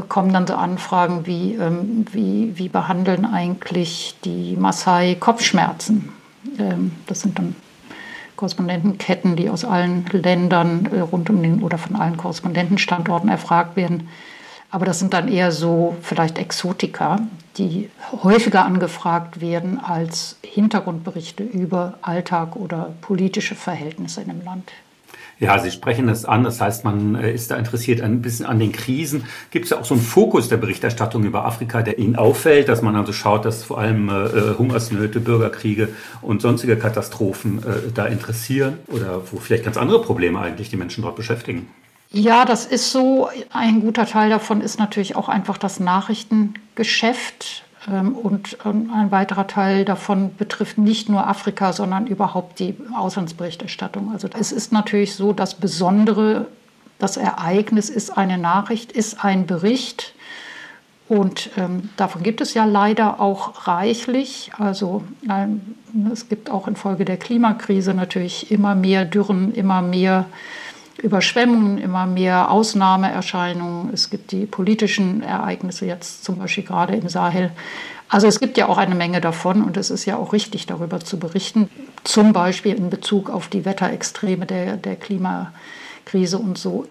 kommen 0.07 0.31
dann 0.31 0.47
so 0.47 0.55
Anfragen 0.55 1.25
wie, 1.25 1.55
ähm, 1.55 2.05
wie, 2.11 2.57
wie 2.57 2.69
behandeln 2.69 3.25
eigentlich 3.25 4.15
die 4.23 4.55
Maasai 4.55 5.15
Kopfschmerzen? 5.19 6.13
Ähm, 6.57 6.93
das 7.07 7.21
sind 7.21 7.37
dann 7.37 7.55
Korrespondentenketten, 8.37 9.35
die 9.35 9.49
aus 9.49 9.65
allen 9.65 10.05
Ländern 10.11 10.87
äh, 10.91 11.01
rund 11.01 11.29
um 11.29 11.43
den 11.43 11.61
oder 11.61 11.77
von 11.77 11.95
allen 11.95 12.17
Korrespondentenstandorten 12.17 13.29
erfragt 13.29 13.75
werden. 13.75 14.07
Aber 14.71 14.85
das 14.85 14.99
sind 14.99 15.13
dann 15.13 15.27
eher 15.27 15.51
so 15.51 15.97
vielleicht 16.01 16.37
Exotika, 16.37 17.19
die 17.57 17.89
häufiger 18.23 18.65
angefragt 18.65 19.41
werden 19.41 19.79
als 19.79 20.37
Hintergrundberichte 20.43 21.43
über 21.43 21.95
Alltag 22.01 22.55
oder 22.55 22.93
politische 23.01 23.55
Verhältnisse 23.55 24.21
in 24.21 24.29
einem 24.29 24.45
Land. 24.45 24.71
Ja, 25.41 25.57
Sie 25.57 25.71
sprechen 25.71 26.07
es 26.07 26.23
an. 26.23 26.43
Das 26.43 26.61
heißt, 26.61 26.83
man 26.83 27.15
äh, 27.15 27.33
ist 27.33 27.49
da 27.49 27.55
interessiert 27.55 27.99
ein 27.99 28.21
bisschen 28.21 28.45
an 28.45 28.59
den 28.59 28.71
Krisen. 28.71 29.25
Gibt 29.49 29.65
es 29.65 29.71
ja 29.71 29.79
auch 29.79 29.85
so 29.85 29.95
einen 29.95 30.03
Fokus 30.03 30.49
der 30.49 30.57
Berichterstattung 30.57 31.23
über 31.23 31.45
Afrika, 31.45 31.81
der 31.81 31.97
Ihnen 31.97 32.15
auffällt, 32.15 32.69
dass 32.69 32.83
man 32.83 32.95
also 32.95 33.11
schaut, 33.11 33.43
dass 33.43 33.63
vor 33.63 33.79
allem 33.79 34.07
äh, 34.07 34.25
äh, 34.25 34.57
Hungersnöte, 34.59 35.19
Bürgerkriege 35.19 35.89
und 36.21 36.43
sonstige 36.43 36.77
Katastrophen 36.77 37.57
äh, 37.63 37.91
da 37.91 38.05
interessieren 38.05 38.77
oder 38.85 39.23
wo 39.31 39.37
vielleicht 39.37 39.63
ganz 39.65 39.77
andere 39.77 40.03
Probleme 40.03 40.39
eigentlich 40.39 40.69
die 40.69 40.77
Menschen 40.77 41.01
dort 41.01 41.15
beschäftigen? 41.15 41.67
Ja, 42.11 42.45
das 42.45 42.67
ist 42.67 42.91
so. 42.91 43.27
Ein 43.51 43.81
guter 43.81 44.05
Teil 44.05 44.29
davon 44.29 44.61
ist 44.61 44.77
natürlich 44.77 45.15
auch 45.15 45.27
einfach 45.27 45.57
das 45.57 45.79
Nachrichtengeschäft. 45.79 47.63
Ähm, 47.89 48.13
und 48.15 48.57
ähm, 48.65 48.91
ein 48.93 49.11
weiterer 49.11 49.47
Teil 49.47 49.85
davon 49.85 50.35
betrifft 50.35 50.77
nicht 50.77 51.09
nur 51.09 51.27
Afrika, 51.27 51.73
sondern 51.73 52.07
überhaupt 52.07 52.59
die 52.59 52.75
Auslandsberichterstattung. 52.95 54.11
Also 54.13 54.27
es 54.37 54.51
ist 54.51 54.71
natürlich 54.71 55.15
so, 55.15 55.33
das 55.33 55.55
Besondere, 55.55 56.47
das 56.99 57.17
Ereignis 57.17 57.89
ist 57.89 58.17
eine 58.17 58.37
Nachricht, 58.37 58.91
ist 58.91 59.23
ein 59.23 59.47
Bericht. 59.47 60.13
Und 61.07 61.49
ähm, 61.57 61.89
davon 61.97 62.23
gibt 62.23 62.39
es 62.39 62.53
ja 62.53 62.63
leider 62.63 63.19
auch 63.19 63.67
reichlich. 63.67 64.51
Also 64.57 65.03
ähm, 65.29 65.61
es 66.13 66.29
gibt 66.29 66.49
auch 66.49 66.67
infolge 66.67 67.03
der 67.03 67.17
Klimakrise 67.17 67.93
natürlich 67.93 68.51
immer 68.51 68.75
mehr 68.75 69.03
Dürren, 69.03 69.53
immer 69.53 69.81
mehr 69.81 70.25
Überschwemmungen, 71.01 71.77
immer 71.77 72.05
mehr 72.05 72.51
Ausnahmeerscheinungen. 72.51 73.93
Es 73.93 74.09
gibt 74.09 74.31
die 74.31 74.45
politischen 74.45 75.23
Ereignisse 75.23 75.85
jetzt 75.85 76.23
zum 76.23 76.37
Beispiel 76.37 76.63
gerade 76.63 76.95
im 76.95 77.09
Sahel. 77.09 77.51
Also 78.07 78.27
es 78.27 78.39
gibt 78.39 78.57
ja 78.57 78.67
auch 78.67 78.77
eine 78.77 78.95
Menge 78.95 79.21
davon 79.21 79.63
und 79.63 79.77
es 79.77 79.89
ist 79.89 80.05
ja 80.05 80.17
auch 80.17 80.33
richtig, 80.33 80.65
darüber 80.65 80.99
zu 80.99 81.17
berichten. 81.17 81.69
Zum 82.03 82.33
Beispiel 82.33 82.75
in 82.75 82.89
Bezug 82.89 83.29
auf 83.29 83.47
die 83.47 83.65
Wetterextreme 83.65 84.45
der, 84.45 84.77
der 84.77 84.95
Klimakrise 84.95 86.37
und 86.37 86.57
so 86.57 86.87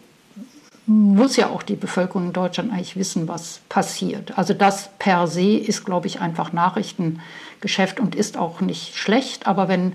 muss 0.86 1.36
ja 1.36 1.50
auch 1.50 1.62
die 1.62 1.76
Bevölkerung 1.76 2.26
in 2.26 2.32
Deutschland 2.32 2.72
eigentlich 2.72 2.96
wissen, 2.96 3.28
was 3.28 3.60
passiert. 3.68 4.36
Also 4.36 4.54
das 4.54 4.90
per 4.98 5.28
se 5.28 5.56
ist, 5.56 5.84
glaube 5.84 6.08
ich, 6.08 6.20
einfach 6.20 6.52
Nachrichtengeschäft 6.52 8.00
und 8.00 8.16
ist 8.16 8.36
auch 8.36 8.60
nicht 8.60 8.96
schlecht. 8.96 9.46
Aber 9.46 9.68
wenn 9.68 9.92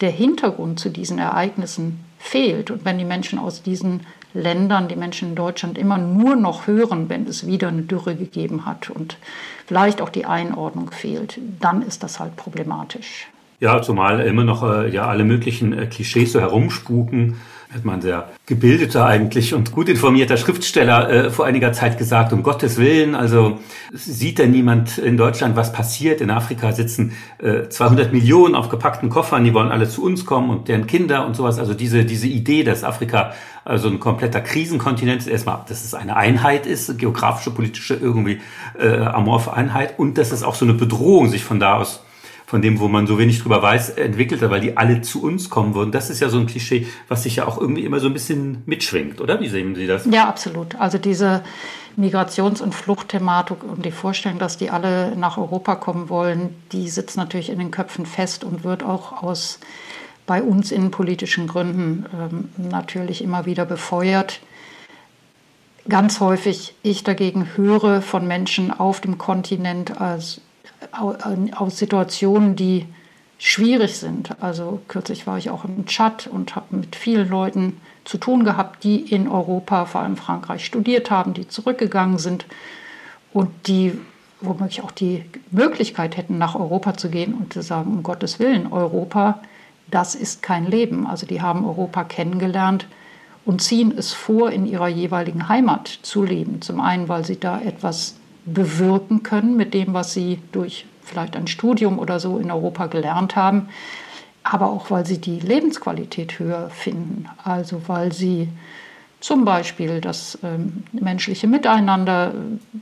der 0.00 0.10
Hintergrund 0.10 0.78
zu 0.78 0.88
diesen 0.88 1.18
Ereignissen 1.18 2.04
fehlt 2.18 2.70
und 2.70 2.84
wenn 2.84 2.98
die 2.98 3.04
Menschen 3.04 3.38
aus 3.38 3.62
diesen 3.62 4.00
Ländern, 4.34 4.88
die 4.88 4.96
Menschen 4.96 5.30
in 5.30 5.34
Deutschland 5.34 5.78
immer 5.78 5.98
nur 5.98 6.36
noch 6.36 6.66
hören, 6.66 7.08
wenn 7.08 7.26
es 7.26 7.46
wieder 7.46 7.68
eine 7.68 7.82
Dürre 7.82 8.14
gegeben 8.14 8.66
hat 8.66 8.90
und 8.90 9.16
vielleicht 9.66 10.02
auch 10.02 10.10
die 10.10 10.26
Einordnung 10.26 10.90
fehlt, 10.90 11.38
dann 11.60 11.82
ist 11.82 12.02
das 12.02 12.20
halt 12.20 12.36
problematisch. 12.36 13.28
Ja, 13.60 13.80
zumal 13.80 14.20
immer 14.20 14.44
noch 14.44 14.62
äh, 14.62 14.90
ja 14.90 15.06
alle 15.06 15.24
möglichen 15.24 15.72
äh, 15.72 15.86
Klischees 15.86 16.32
so 16.32 16.40
herumspuken 16.40 17.36
hat 17.72 17.84
man 17.84 18.00
sehr 18.00 18.28
gebildeter 18.46 19.06
eigentlich 19.06 19.52
und 19.52 19.72
gut 19.72 19.88
informierter 19.88 20.36
Schriftsteller 20.36 21.10
äh, 21.10 21.30
vor 21.30 21.46
einiger 21.46 21.72
Zeit 21.72 21.98
gesagt, 21.98 22.32
um 22.32 22.42
Gottes 22.42 22.78
Willen, 22.78 23.14
also 23.14 23.58
sieht 23.92 24.38
denn 24.38 24.52
niemand 24.52 24.98
in 24.98 25.16
Deutschland, 25.16 25.56
was 25.56 25.72
passiert? 25.72 26.20
In 26.20 26.30
Afrika 26.30 26.72
sitzen 26.72 27.12
äh, 27.38 27.68
200 27.68 28.12
Millionen 28.12 28.54
auf 28.54 28.68
gepackten 28.68 29.08
Koffern, 29.08 29.44
die 29.44 29.52
wollen 29.52 29.72
alle 29.72 29.88
zu 29.88 30.04
uns 30.04 30.24
kommen 30.24 30.50
und 30.50 30.68
deren 30.68 30.86
Kinder 30.86 31.26
und 31.26 31.34
sowas. 31.34 31.58
Also 31.58 31.74
diese, 31.74 32.04
diese 32.04 32.28
Idee, 32.28 32.62
dass 32.62 32.84
Afrika 32.84 33.32
also 33.64 33.88
ein 33.88 33.98
kompletter 33.98 34.40
Krisenkontinent 34.40 35.22
ist, 35.22 35.26
erstmal, 35.26 35.64
dass 35.68 35.84
es 35.84 35.92
eine 35.92 36.14
Einheit 36.14 36.66
ist, 36.66 36.98
geografische, 36.98 37.50
politische, 37.50 37.94
irgendwie 37.94 38.40
äh, 38.78 38.96
amorphe 38.96 39.52
Einheit 39.52 39.98
und 39.98 40.18
dass 40.18 40.30
es 40.30 40.44
auch 40.44 40.54
so 40.54 40.64
eine 40.64 40.74
Bedrohung 40.74 41.28
sich 41.28 41.42
von 41.42 41.58
da 41.58 41.78
aus 41.78 42.05
von 42.46 42.62
dem, 42.62 42.78
wo 42.78 42.88
man 42.88 43.06
so 43.06 43.18
wenig 43.18 43.42
drüber 43.42 43.60
weiß, 43.60 43.90
entwickelt 43.90 44.40
hat, 44.40 44.50
weil 44.50 44.60
die 44.60 44.76
alle 44.76 45.02
zu 45.02 45.22
uns 45.22 45.50
kommen 45.50 45.74
würden. 45.74 45.90
Das 45.90 46.10
ist 46.10 46.20
ja 46.20 46.28
so 46.28 46.38
ein 46.38 46.46
Klischee, 46.46 46.86
was 47.08 47.24
sich 47.24 47.36
ja 47.36 47.46
auch 47.46 47.60
irgendwie 47.60 47.84
immer 47.84 47.98
so 47.98 48.06
ein 48.06 48.12
bisschen 48.12 48.62
mitschwingt, 48.66 49.20
oder? 49.20 49.40
Wie 49.40 49.48
sehen 49.48 49.74
Sie 49.74 49.86
das? 49.86 50.06
Ja, 50.06 50.28
absolut. 50.28 50.76
Also 50.76 50.98
diese 50.98 51.42
Migrations- 51.96 52.62
und 52.62 52.74
Fluchtthematik 52.74 53.64
und 53.64 53.84
die 53.84 53.90
Vorstellung, 53.90 54.38
dass 54.38 54.56
die 54.56 54.70
alle 54.70 55.16
nach 55.16 55.38
Europa 55.38 55.74
kommen 55.74 56.08
wollen, 56.08 56.54
die 56.70 56.88
sitzt 56.88 57.16
natürlich 57.16 57.50
in 57.50 57.58
den 57.58 57.72
Köpfen 57.72 58.06
fest 58.06 58.44
und 58.44 58.62
wird 58.62 58.84
auch 58.84 59.22
aus 59.24 59.58
bei 60.26 60.42
uns 60.42 60.72
innenpolitischen 60.72 61.46
Gründen 61.46 62.06
ähm, 62.12 62.48
natürlich 62.70 63.22
immer 63.22 63.46
wieder 63.46 63.64
befeuert. 63.64 64.40
Ganz 65.88 66.18
häufig 66.20 66.74
ich 66.82 67.04
dagegen 67.04 67.56
höre 67.56 68.02
von 68.02 68.26
Menschen 68.26 68.72
auf 68.72 69.00
dem 69.00 69.18
Kontinent 69.18 70.00
als 70.00 70.40
aus 70.92 71.78
Situationen, 71.78 72.56
die 72.56 72.86
schwierig 73.38 73.96
sind. 73.98 74.40
Also 74.42 74.80
kürzlich 74.88 75.26
war 75.26 75.38
ich 75.38 75.50
auch 75.50 75.64
im 75.64 75.86
Tschad 75.86 76.26
und 76.26 76.56
habe 76.56 76.76
mit 76.76 76.96
vielen 76.96 77.28
Leuten 77.28 77.80
zu 78.04 78.18
tun 78.18 78.44
gehabt, 78.44 78.84
die 78.84 79.00
in 79.00 79.28
Europa, 79.28 79.84
vor 79.84 80.00
allem 80.02 80.16
Frankreich, 80.16 80.64
studiert 80.64 81.10
haben, 81.10 81.34
die 81.34 81.48
zurückgegangen 81.48 82.18
sind 82.18 82.46
und 83.32 83.50
die 83.66 83.98
womöglich 84.40 84.82
auch 84.82 84.90
die 84.90 85.24
Möglichkeit 85.50 86.16
hätten, 86.16 86.38
nach 86.38 86.54
Europa 86.54 86.96
zu 86.96 87.08
gehen 87.08 87.34
und 87.34 87.52
zu 87.52 87.62
sagen, 87.62 87.90
um 87.90 88.02
Gottes 88.02 88.38
Willen, 88.38 88.70
Europa, 88.70 89.40
das 89.90 90.14
ist 90.14 90.42
kein 90.42 90.66
Leben. 90.66 91.06
Also 91.06 91.26
die 91.26 91.40
haben 91.40 91.64
Europa 91.64 92.04
kennengelernt 92.04 92.86
und 93.44 93.62
ziehen 93.62 93.94
es 93.96 94.12
vor, 94.12 94.50
in 94.50 94.66
ihrer 94.66 94.88
jeweiligen 94.88 95.48
Heimat 95.48 95.88
zu 95.88 96.22
leben. 96.22 96.60
Zum 96.60 96.80
einen, 96.80 97.08
weil 97.08 97.24
sie 97.24 97.38
da 97.38 97.60
etwas 97.60 98.16
bewirken 98.46 99.22
können 99.22 99.56
mit 99.56 99.74
dem, 99.74 99.92
was 99.92 100.14
sie 100.14 100.38
durch 100.52 100.86
vielleicht 101.02 101.36
ein 101.36 101.46
Studium 101.46 101.98
oder 101.98 102.18
so 102.18 102.38
in 102.38 102.50
Europa 102.50 102.86
gelernt 102.86 103.36
haben, 103.36 103.68
aber 104.42 104.70
auch 104.70 104.90
weil 104.90 105.04
sie 105.04 105.20
die 105.20 105.40
Lebensqualität 105.40 106.38
höher 106.38 106.70
finden. 106.70 107.26
Also 107.42 107.82
weil 107.88 108.12
sie 108.12 108.48
zum 109.20 109.44
Beispiel 109.44 110.00
das 110.00 110.38
ähm, 110.42 110.84
menschliche 110.92 111.48
Miteinander 111.48 112.32
äh, 112.32 112.78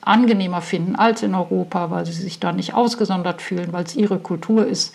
angenehmer 0.00 0.62
finden 0.62 0.96
als 0.96 1.22
in 1.22 1.34
Europa, 1.34 1.90
weil 1.90 2.06
sie 2.06 2.12
sich 2.12 2.38
da 2.38 2.52
nicht 2.52 2.74
ausgesondert 2.74 3.42
fühlen, 3.42 3.72
weil 3.72 3.84
es 3.84 3.96
ihre 3.96 4.18
Kultur 4.18 4.66
ist. 4.66 4.94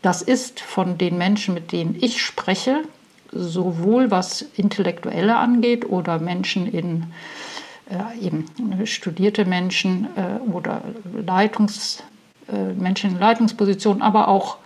Das 0.00 0.22
ist 0.22 0.60
von 0.60 0.96
den 0.96 1.18
Menschen, 1.18 1.54
mit 1.54 1.72
denen 1.72 1.96
ich 2.00 2.22
spreche, 2.22 2.82
sowohl 3.30 4.10
was 4.10 4.42
Intellektuelle 4.56 5.36
angeht 5.36 5.88
oder 5.88 6.18
Menschen 6.18 6.66
in 6.66 7.04
äh, 7.90 8.18
eben 8.24 8.46
studierte 8.84 9.44
Menschen 9.44 10.08
äh, 10.16 10.50
oder 10.50 10.82
Leitungs, 11.14 12.02
äh, 12.52 12.72
Menschen 12.74 13.12
in 13.12 13.18
Leitungspositionen, 13.18 14.02
aber 14.02 14.28
auch 14.28 14.58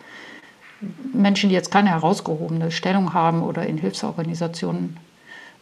Menschen, 1.12 1.48
die 1.48 1.54
jetzt 1.54 1.70
keine 1.70 1.90
herausgehobene 1.90 2.70
Stellung 2.70 3.14
haben 3.14 3.42
oder 3.42 3.66
in 3.66 3.78
Hilfsorganisationen 3.78 4.96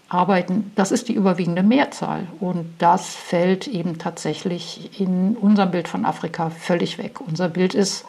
arbeiten, 0.09 0.73
das 0.75 0.90
ist 0.90 1.09
die 1.09 1.14
überwiegende 1.14 1.62
Mehrzahl. 1.62 2.26
Und 2.40 2.75
das 2.79 3.14
fällt 3.14 3.69
eben 3.69 3.99
tatsächlich 3.99 5.00
in 5.00 5.37
unserem 5.37 5.71
Bild 5.71 5.88
von 5.88 6.05
Afrika 6.05 6.50
völlig 6.50 6.99
weg. 6.99 7.21
Unser 7.21 7.49
Bild 7.49 7.75
ist, 7.75 8.05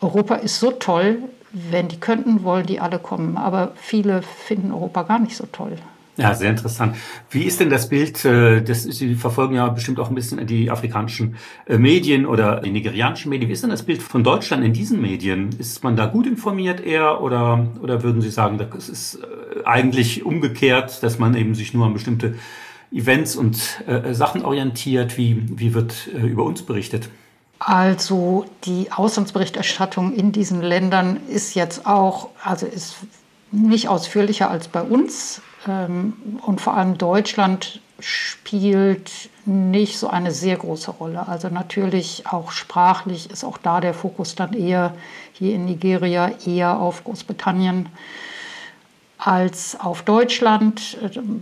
Europa 0.00 0.36
ist 0.36 0.58
so 0.58 0.70
toll, 0.70 1.18
wenn 1.52 1.88
die 1.88 2.00
könnten, 2.00 2.42
wollen 2.42 2.66
die 2.66 2.80
alle 2.80 2.98
kommen. 2.98 3.36
Aber 3.36 3.72
viele 3.76 4.22
finden 4.22 4.72
Europa 4.72 5.02
gar 5.04 5.18
nicht 5.18 5.36
so 5.36 5.46
toll. 5.46 5.76
Ja, 6.18 6.34
sehr 6.34 6.48
interessant. 6.50 6.96
Wie 7.30 7.42
ist 7.42 7.60
denn 7.60 7.68
das 7.68 7.90
Bild, 7.90 8.24
äh, 8.24 8.62
das, 8.62 8.84
Sie 8.84 9.14
verfolgen 9.16 9.56
ja 9.56 9.68
bestimmt 9.68 10.00
auch 10.00 10.08
ein 10.08 10.14
bisschen 10.14 10.46
die 10.46 10.70
afrikanischen 10.70 11.36
äh, 11.66 11.76
Medien 11.76 12.24
oder 12.24 12.60
die 12.60 12.70
nigerianischen 12.70 13.28
Medien. 13.28 13.48
Wie 13.48 13.52
ist 13.52 13.62
denn 13.62 13.70
das 13.70 13.82
Bild 13.82 14.02
von 14.02 14.24
Deutschland 14.24 14.64
in 14.64 14.72
diesen 14.72 15.02
Medien? 15.02 15.50
Ist 15.58 15.84
man 15.84 15.94
da 15.94 16.06
gut 16.06 16.26
informiert 16.26 16.80
eher 16.80 17.20
oder, 17.20 17.66
oder 17.82 18.02
würden 18.02 18.22
Sie 18.22 18.30
sagen, 18.30 18.56
das 18.58 18.88
ist 18.88 19.16
äh, 19.16 19.64
eigentlich 19.64 20.24
umgekehrt, 20.24 21.02
dass 21.02 21.18
man 21.18 21.36
eben 21.36 21.54
sich 21.54 21.74
nur 21.74 21.84
an 21.84 21.92
bestimmte 21.92 22.36
Events 22.90 23.36
und 23.36 23.82
äh, 23.86 24.14
Sachen 24.14 24.42
orientiert? 24.42 25.18
Wie, 25.18 25.42
wie 25.46 25.74
wird 25.74 26.08
äh, 26.14 26.26
über 26.26 26.44
uns 26.44 26.62
berichtet? 26.62 27.10
Also 27.58 28.46
die 28.64 28.90
Auslandsberichterstattung 28.90 30.14
in 30.14 30.32
diesen 30.32 30.62
Ländern 30.62 31.18
ist 31.28 31.54
jetzt 31.54 31.86
auch, 31.86 32.30
also 32.42 32.66
ist 32.66 32.96
nicht 33.50 33.88
ausführlicher 33.88 34.50
als 34.50 34.68
bei 34.68 34.82
uns. 34.82 35.42
Ähm, 35.68 36.14
und 36.42 36.60
vor 36.60 36.74
allem 36.74 36.98
Deutschland 36.98 37.80
spielt 37.98 39.30
nicht 39.46 39.98
so 39.98 40.08
eine 40.08 40.32
sehr 40.32 40.56
große 40.56 40.90
Rolle. 40.90 41.28
Also 41.28 41.48
natürlich 41.48 42.24
auch 42.26 42.50
sprachlich 42.50 43.30
ist 43.30 43.44
auch 43.44 43.58
da 43.58 43.80
der 43.80 43.94
Fokus 43.94 44.34
dann 44.34 44.52
eher 44.52 44.94
hier 45.32 45.54
in 45.54 45.64
Nigeria 45.64 46.30
eher 46.44 46.78
auf 46.78 47.04
Großbritannien 47.04 47.88
als 49.18 49.78
auf 49.80 50.02
Deutschland. 50.02 50.98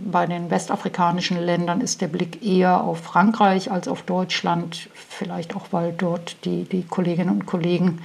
Bei 0.09 0.25
den 0.27 0.49
westafrikanischen 0.49 1.37
Ländern 1.37 1.81
ist 1.81 1.99
der 2.01 2.07
Blick 2.07 2.45
eher 2.45 2.81
auf 2.81 2.99
Frankreich 2.99 3.69
als 3.69 3.87
auf 3.87 4.03
Deutschland. 4.03 4.89
Vielleicht 4.93 5.55
auch, 5.55 5.67
weil 5.71 5.91
dort 5.91 6.37
die, 6.45 6.63
die 6.63 6.83
Kolleginnen 6.83 7.31
und 7.31 7.45
Kollegen 7.45 7.99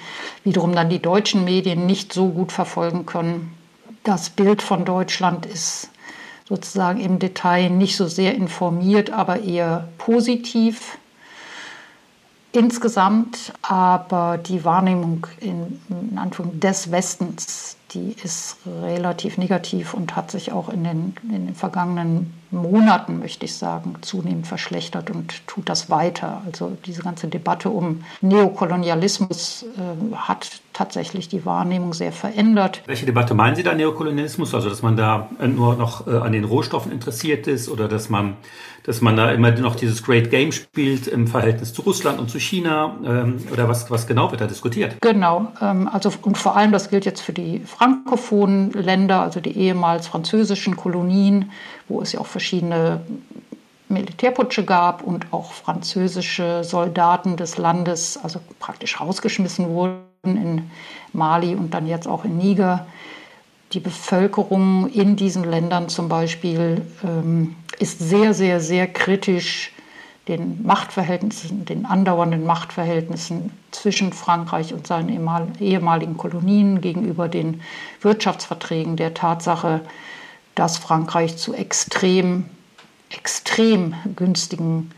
wiederum 0.44 0.74
dann 0.74 0.90
die 0.90 1.00
deutschen 1.00 1.44
Medien 1.44 1.86
nicht 1.86 2.12
so 2.12 2.28
gut 2.28 2.50
verfolgen 2.52 3.06
können. 3.06 3.54
Das 4.02 4.30
Bild 4.30 4.62
von 4.62 4.84
Deutschland 4.84 5.46
ist 5.46 5.90
sozusagen 6.50 7.00
im 7.00 7.19
Detail 7.19 7.71
nicht 7.71 7.97
so 7.97 8.07
sehr 8.09 8.35
informiert, 8.35 9.11
aber 9.11 9.42
eher 9.42 9.88
positiv 9.97 10.99
insgesamt. 12.52 13.54
Aber 13.62 14.37
die 14.37 14.64
Wahrnehmung 14.66 15.26
in, 15.40 15.80
in 15.88 16.19
Anführung 16.19 16.61
des 16.61 16.90
Westens 16.90 17.78
die 17.95 18.14
ist 18.23 18.57
relativ 18.66 19.38
negativ 19.38 19.95
und 19.95 20.14
hat 20.16 20.30
sich 20.30 20.52
auch 20.52 20.69
in 20.69 20.85
den, 20.85 21.14
in 21.25 21.47
den 21.47 21.54
vergangenen 21.54 22.33
Monaten, 22.50 23.19
möchte 23.19 23.45
ich 23.45 23.54
sagen, 23.54 23.95
zunehmend 24.00 24.47
verschlechtert 24.47 25.11
und 25.11 25.47
tut 25.47 25.69
das 25.69 25.90
weiter. 25.90 26.42
Also 26.47 26.76
diese 26.85 27.02
ganze 27.02 27.28
Debatte 27.28 27.71
um 27.71 28.04
Neokolonialismus 28.21 29.64
äh, 29.76 30.14
hat 30.16 30.61
tatsächlich 30.73 31.28
die 31.28 31.45
Wahrnehmung 31.45 31.92
sehr 31.95 32.12
verändert. 32.12 32.83
Welche 32.87 33.07
Debatte 33.07 33.35
meinen 33.35 33.57
Sie 33.57 33.62
da 33.62 33.75
Neokolonialismus? 33.75 34.54
Also 34.54 34.69
dass 34.69 34.83
man 34.83 34.97
da 34.97 35.28
nur 35.40 35.76
noch 35.76 36.07
äh, 36.07 36.16
an 36.16 36.33
den 36.33 36.45
Rohstoffen 36.45 36.90
interessiert 36.92 37.47
ist 37.47 37.69
oder 37.69 37.88
dass 37.88 38.09
man 38.09 38.37
dass 38.90 39.00
man 39.00 39.16
da 39.16 39.30
immer 39.30 39.52
noch 39.52 39.76
dieses 39.76 40.02
Great 40.02 40.32
Game 40.32 40.50
spielt 40.50 41.06
im 41.06 41.28
Verhältnis 41.28 41.73
zu 41.73 41.82
Russland 41.82 42.18
und 42.18 42.28
zu 42.28 42.40
China 42.40 42.97
ähm, 43.04 43.37
oder 43.52 43.68
was, 43.68 43.88
was 43.88 44.09
genau 44.09 44.32
wird 44.32 44.40
da 44.40 44.49
diskutiert? 44.49 44.97
Genau, 45.00 45.52
ähm, 45.62 45.88
also 45.92 46.11
und 46.23 46.37
vor 46.37 46.56
allem 46.56 46.73
das 46.73 46.90
gilt 46.90 47.04
jetzt 47.04 47.20
für 47.20 47.32
die 47.32 47.61
frankophonen 47.61 48.73
Länder, 48.73 49.23
also 49.23 49.38
die 49.38 49.56
ehemals 49.56 50.09
französischen 50.09 50.75
Kolonien, 50.75 51.52
wo 51.87 52.02
es 52.02 52.11
ja 52.11 52.20
auch 52.20 52.26
verschiedene 52.26 53.00
Militärputsche 53.88 54.64
gab 54.64 55.04
und 55.04 55.32
auch 55.32 55.52
französische 55.52 56.64
Soldaten 56.64 57.37
des 57.37 57.59
Landes, 57.59 58.18
also 58.20 58.40
praktisch 58.59 59.00
rausgeschmissen 59.00 59.68
wurden 59.68 60.02
in 60.25 60.70
Mali 61.12 61.54
und 61.54 61.75
dann 61.75 61.87
jetzt 61.87 62.09
auch 62.09 62.25
in 62.25 62.37
Niger 62.38 62.87
die 63.72 63.80
Bevölkerung 63.80 64.88
in 64.88 65.16
diesen 65.16 65.44
Ländern 65.44 65.88
zum 65.88 66.08
Beispiel 66.08 66.82
ähm, 67.04 67.56
ist 67.78 67.98
sehr, 68.00 68.34
sehr, 68.34 68.60
sehr 68.60 68.86
kritisch 68.86 69.72
den 70.28 70.62
Machtverhältnissen, 70.64 71.64
den 71.64 71.86
andauernden 71.86 72.44
Machtverhältnissen 72.44 73.52
zwischen 73.70 74.12
Frankreich 74.12 74.72
und 74.74 74.86
seinen 74.86 75.08
ehemaligen 75.60 76.16
Kolonien 76.16 76.80
gegenüber 76.80 77.28
den 77.28 77.62
Wirtschaftsverträgen, 78.00 78.96
der 78.96 79.14
Tatsache, 79.14 79.80
dass 80.54 80.78
Frankreich 80.78 81.36
zu 81.36 81.54
extrem, 81.54 82.44
extrem 83.10 83.94
günstigen 84.14 84.90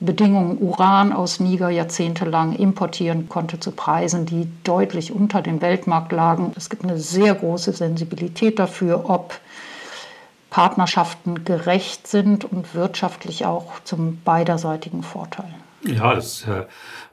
Bedingungen 0.00 0.58
Uran 0.58 1.12
aus 1.12 1.40
Niger 1.40 1.70
jahrzehntelang 1.70 2.54
importieren 2.54 3.28
konnte 3.28 3.60
zu 3.60 3.70
Preisen, 3.70 4.26
die 4.26 4.48
deutlich 4.64 5.12
unter 5.12 5.42
dem 5.42 5.60
Weltmarkt 5.60 6.12
lagen. 6.12 6.52
Es 6.56 6.70
gibt 6.70 6.84
eine 6.84 6.98
sehr 6.98 7.34
große 7.34 7.72
Sensibilität 7.72 8.58
dafür, 8.58 9.08
ob 9.08 9.40
Partnerschaften 10.50 11.44
gerecht 11.44 12.06
sind 12.06 12.44
und 12.44 12.74
wirtschaftlich 12.74 13.44
auch 13.44 13.80
zum 13.84 14.20
beiderseitigen 14.24 15.02
Vorteil. 15.02 15.52
Ja, 15.84 16.14
das 16.14 16.46
äh, 16.46 16.64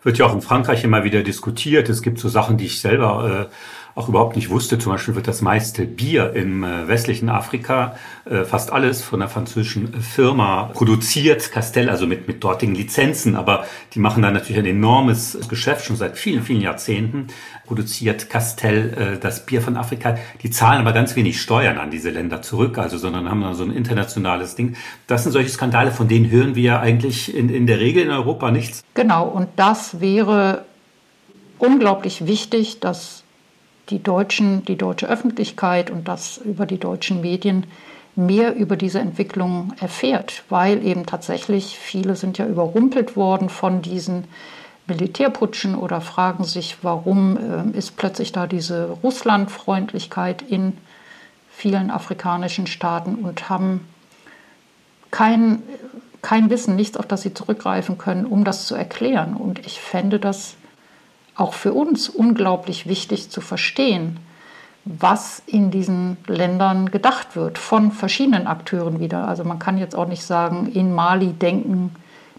wird 0.03 0.17
ja 0.17 0.25
auch 0.25 0.34
in 0.34 0.41
Frankreich 0.41 0.84
immer 0.84 1.03
wieder 1.03 1.24
diskutiert. 1.24 1.89
Es 1.89 2.01
gibt 2.01 2.20
so 2.20 2.29
Sachen, 2.29 2.58
die 2.58 2.65
ich 2.65 2.82
selber 2.82 3.50
äh, 3.50 3.53
auch 3.96 4.10
überhaupt 4.10 4.36
nicht 4.36 4.50
wusste. 4.50 4.80
Zum 4.80 4.92
Beispiel 4.92 5.16
wird 5.16 5.28
das 5.28 5.42
meiste 5.42 5.86
Bier 5.86 6.34
im 6.34 6.64
äh, 6.64 6.88
westlichen 6.88 7.30
Afrika, 7.30 7.96
äh, 8.26 8.44
fast 8.44 8.72
alles 8.72 9.04
von 9.04 9.22
einer 9.22 9.30
französischen 9.30 10.02
Firma 10.02 10.72
produziert, 10.74 11.52
Castell, 11.52 11.90
also 11.90 12.08
mit, 12.08 12.28
mit 12.28 12.44
dortigen 12.44 12.74
Lizenzen. 12.74 13.36
Aber 13.36 13.66
die 13.94 14.00
machen 14.00 14.24
da 14.24 14.32
natürlich 14.32 14.60
ein 14.60 14.66
enormes 14.66 15.38
Geschäft, 15.48 15.86
schon 15.86 15.96
seit 15.96 16.18
vielen, 16.18 16.44
vielen 16.44 16.62
Jahrzehnten 16.62 17.28
produziert 17.66 18.30
Castell 18.30 19.16
äh, 19.16 19.20
das 19.20 19.46
Bier 19.46 19.62
von 19.62 19.78
Afrika. 19.78 20.18
Die 20.42 20.50
zahlen 20.50 20.82
aber 20.82 20.94
ganz 20.94 21.16
wenig 21.16 21.40
Steuern 21.40 21.78
an 21.78 21.92
diese 21.92 22.10
Länder 22.10 22.42
zurück, 22.42 22.78
also 22.78 22.98
sondern 22.98 23.30
haben 23.30 23.42
dann 23.42 23.56
so 23.56 23.64
ein 23.64 23.72
internationales 23.72 24.56
Ding. 24.56 24.76
Das 25.08 25.24
sind 25.24 25.32
solche 25.32 25.50
Skandale, 25.50 25.92
von 25.92 26.08
denen 26.08 26.30
hören 26.32 26.56
wir 26.56 26.80
eigentlich 26.80 27.36
in, 27.36 27.50
in 27.50 27.68
der 27.68 27.80
Regel 27.80 28.04
in 28.04 28.10
Europa 28.10 28.50
nichts. 28.50 28.84
Genau, 28.96 29.28
und 29.28 29.50
das 29.56 30.02
wäre 30.02 30.66
unglaublich 31.60 32.26
wichtig, 32.26 32.80
dass 32.80 33.23
die 33.90 34.02
deutschen, 34.02 34.66
die 34.66 34.78
deutsche 34.78 35.08
Öffentlichkeit 35.08 35.90
und 35.90 36.08
das 36.08 36.38
über 36.38 36.66
die 36.66 36.80
deutschen 36.80 37.22
Medien 37.22 37.66
mehr 38.16 38.56
über 38.56 38.75
diese 38.75 39.00
Entwicklung 39.00 39.74
erfährt, 39.80 40.44
weil 40.50 40.86
eben 40.86 41.06
tatsächlich 41.06 41.78
viele 41.80 42.16
sind 42.16 42.38
ja 42.38 42.46
überrumpelt 42.46 43.16
worden 43.16 43.50
von 43.50 43.82
diesen 43.82 44.25
Militärputschen 44.86 45.75
oder 45.75 46.02
fragen 46.02 46.44
sich, 46.44 46.78
warum 46.82 47.38
äh, 47.38 47.78
ist 47.78 47.96
plötzlich 47.98 48.32
da 48.32 48.48
diese 48.48 48.90
Russlandfreundlichkeit 49.04 50.42
in 50.42 50.78
vielen 51.50 51.90
afrikanischen 51.90 52.68
Staaten 52.68 53.16
und 53.16 53.50
haben 53.50 53.88
kein, 55.10 55.63
kein 56.22 56.50
Wissen, 56.50 56.75
nichts, 56.75 56.98
auf 56.98 57.06
das 57.06 57.22
sie 57.22 57.34
zurückgreifen 57.34 57.98
können, 57.98 58.25
um 58.25 58.44
das 58.44 58.66
zu 58.66 58.75
erklären. 58.75 59.36
Und 59.36 59.60
ich 59.66 59.80
fände 59.80 60.20
das 60.20 60.56
auch 61.36 61.54
für 61.54 61.74
uns 61.74 62.10
unglaublich 62.10 62.88
wichtig 62.88 63.30
zu 63.30 63.42
verstehen, 63.42 64.20
was 64.86 65.42
in 65.46 65.72
diesen 65.72 66.18
Ländern 66.28 66.92
gedacht 66.92 67.36
wird 67.36 67.58
von 67.58 67.92
verschiedenen 67.92 68.48
Akteuren 68.48 69.00
wieder. 69.00 69.28
Also 69.28 69.44
man 69.44 69.60
kann 69.60 69.78
jetzt 69.78 69.96
auch 69.96 70.08
nicht 70.08 70.24
sagen, 70.24 70.68
in 70.74 70.94
Mali 70.94 71.34
denken 71.34 71.96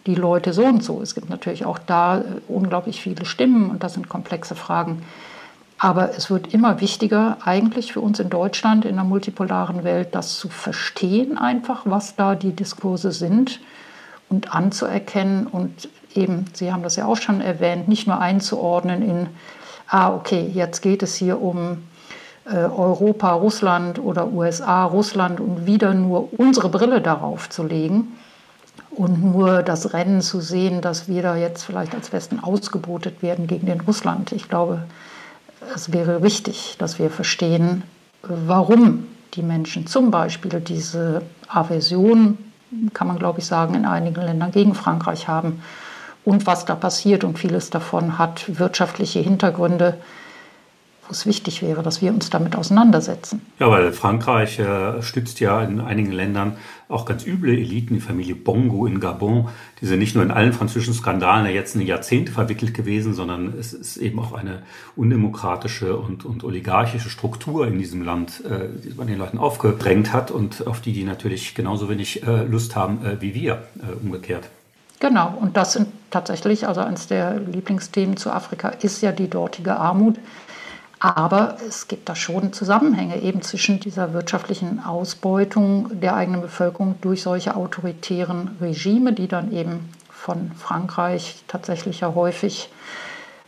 die 0.07 0.15
Leute 0.15 0.53
so 0.53 0.65
und 0.65 0.85
so. 0.85 1.01
Es 1.01 1.15
gibt 1.15 1.31
natürlich 1.31 1.65
auch 1.65 1.79
da 1.79 2.19
äh, 2.19 2.23
unglaublich 2.49 3.01
viele 3.01 3.25
Stimmen 3.25 3.71
und 3.71 3.83
das 3.83 3.95
sind 3.95 4.09
komplexe 4.09 4.55
Fragen. 4.55 5.03
Aber 5.79 6.11
es 6.17 6.31
wird 6.31 6.53
immer 6.55 6.81
wichtiger, 6.81 7.39
eigentlich 7.45 7.93
für 7.93 8.01
uns 8.01 8.21
in 8.21 8.31
Deutschland, 8.31 8.85
in 8.85 8.95
der 8.95 9.05
multipolaren 9.05 9.83
Welt, 9.83 10.15
das 10.15 10.39
zu 10.39 10.49
verstehen, 10.49 11.37
einfach, 11.37 11.83
was 11.85 12.17
da 12.17 12.35
die 12.35 12.53
Diskurse 12.53 13.11
sind 13.11 13.61
und 14.29 14.55
anzuerkennen 14.55 15.47
und 15.47 15.89
eben, 16.16 16.47
Sie 16.52 16.73
haben 16.73 16.83
das 16.83 16.97
ja 16.97 17.06
auch 17.06 17.16
schon 17.16 17.40
erwähnt, 17.40 17.88
nicht 17.88 18.06
nur 18.06 18.21
einzuordnen 18.21 19.02
in, 19.02 19.26
ah, 19.88 20.14
okay, 20.14 20.50
jetzt 20.52 20.83
geht 20.83 21.02
es 21.02 21.14
hier 21.14 21.40
um 21.40 21.85
äh, 22.46 22.57
Europa, 22.57 23.33
Russland 23.33 23.98
oder 23.98 24.29
USA, 24.29 24.85
Russland 24.85 25.40
und 25.40 25.66
wieder 25.66 25.94
nur 25.94 26.38
unsere 26.38 26.68
Brille 26.68 27.00
darauf 27.00 27.48
zu 27.48 27.62
legen 27.62 28.18
und 28.90 29.22
nur 29.22 29.62
das 29.62 29.92
Rennen 29.92 30.20
zu 30.20 30.40
sehen, 30.40 30.81
dass 30.81 31.09
wir 31.09 31.22
da 31.22 31.37
jetzt 31.37 31.64
vielleicht 31.64 31.94
als 31.94 32.12
Westen 32.12 32.40
ausgebotet 32.42 33.22
werden 33.22 33.46
gegen 33.46 33.66
den 33.66 33.81
Russland. 33.81 34.33
Ich 34.33 34.48
glaube, 34.48 34.85
es 35.74 35.92
wäre 35.92 36.22
wichtig, 36.22 36.77
dass 36.79 36.98
wir 36.98 37.11
verstehen, 37.11 37.83
warum 38.22 39.07
die 39.35 39.42
Menschen 39.42 39.87
zum 39.87 40.11
Beispiel 40.11 40.61
diese 40.61 41.22
Aversion, 41.48 42.38
kann 42.92 43.07
man 43.07 43.18
glaube 43.18 43.40
ich 43.40 43.46
sagen, 43.46 43.74
in 43.74 43.87
einigen 43.87 44.20
Ländern 44.20 44.50
gegen 44.50 44.74
Frankreich 44.74 45.29
haben 45.29 45.62
und 46.25 46.47
was 46.47 46.65
da 46.65 46.75
passiert. 46.75 47.25
Und 47.25 47.39
vieles 47.39 47.71
davon 47.71 48.19
hat 48.19 48.59
wirtschaftliche 48.59 49.21
Hintergründe, 49.21 49.99
wo 51.07 51.13
es 51.13 51.27
wichtig 51.27 51.61
wäre, 51.61 51.83
dass 51.83 52.01
wir 52.01 52.13
uns 52.13 52.31
damit 52.31 52.57
auseinandersetzen. 52.57 53.43
Ja, 53.59 53.71
weil 53.71 53.93
Frankreich 53.93 54.59
äh, 54.59 55.03
stützt 55.03 55.39
ja 55.39 55.63
in 55.63 55.81
einigen 55.81 56.13
Ländern 56.13 56.57
auch 56.89 57.05
ganz 57.05 57.27
üble 57.27 57.53
Eliten, 57.53 57.95
die 57.95 58.01
Familie 58.01 58.35
Bongo 58.35 58.87
in 58.87 59.01
Gabon. 59.01 59.49
Die 59.83 59.87
sind 59.87 59.99
nicht 59.99 60.15
nur 60.15 60.25
in 60.25 60.31
allen 60.31 60.55
französischen 60.55 60.95
Skandalen 60.95 61.53
jetzt 61.53 61.75
eine 61.75 61.85
Jahrzehnte 61.85 62.33
verwickelt 62.33 62.73
gewesen, 62.73 63.13
sondern 63.13 63.53
es 63.59 63.75
ist 63.75 63.99
eben 63.99 64.19
auch 64.19 64.33
eine 64.33 64.63
undemokratische 64.97 65.97
und, 65.97 66.25
und 66.25 66.43
oligarchische 66.43 67.11
Struktur 67.11 67.67
in 67.67 67.79
diesem 67.79 68.03
Land, 68.03 68.43
äh, 68.45 68.69
die 68.83 68.95
man 68.95 69.07
den 69.07 69.19
Leuten 69.19 69.37
aufgedrängt 69.37 70.15
hat 70.15 70.31
und 70.31 70.67
auf 70.67 70.81
die 70.81 70.95
die 70.95 71.05
natürlich 71.05 71.55
genauso 71.55 71.91
wenig 71.91 72.23
äh, 72.27 72.45
Lust 72.45 72.77
haben 72.77 73.05
äh, 73.05 73.21
wie 73.21 73.35
wir 73.35 73.65
äh, 73.77 73.93
umgekehrt. 74.03 74.49
Genau, 75.07 75.35
und 75.38 75.59
das 75.59 75.75
sind 75.75 75.88
tatsächlich, 76.11 76.67
also 76.67 76.81
eines 76.81 77.09
der 77.09 77.35
Lieblingsthemen 77.38 78.17
zu 78.17 78.31
Afrika 78.31 78.71
ist 78.71 79.03
ja 79.03 79.12
die 79.12 79.29
dortige 79.29 79.77
Armut. 79.77 80.17
Aber 80.99 81.59
es 81.69 81.88
gibt 81.88 82.09
da 82.09 82.17
schon 82.17 82.55
Zusammenhänge 82.55 83.21
eben 83.21 83.43
zwischen 83.43 83.81
dieser 83.81 84.14
wirtschaftlichen 84.14 84.83
Ausbeutung 84.83 86.01
der 86.01 86.17
eigenen 86.17 86.40
Bevölkerung 86.40 86.95
durch 87.03 87.21
solche 87.23 87.55
autoritären 87.55 88.57
Regime, 88.62 89.12
die 89.12 89.29
dann 89.29 89.53
eben 89.53 89.90
von 90.09 90.53
Frankreich 90.53 91.45
tatsächlich 91.49 92.01
ja 92.01 92.14
häufig 92.14 92.71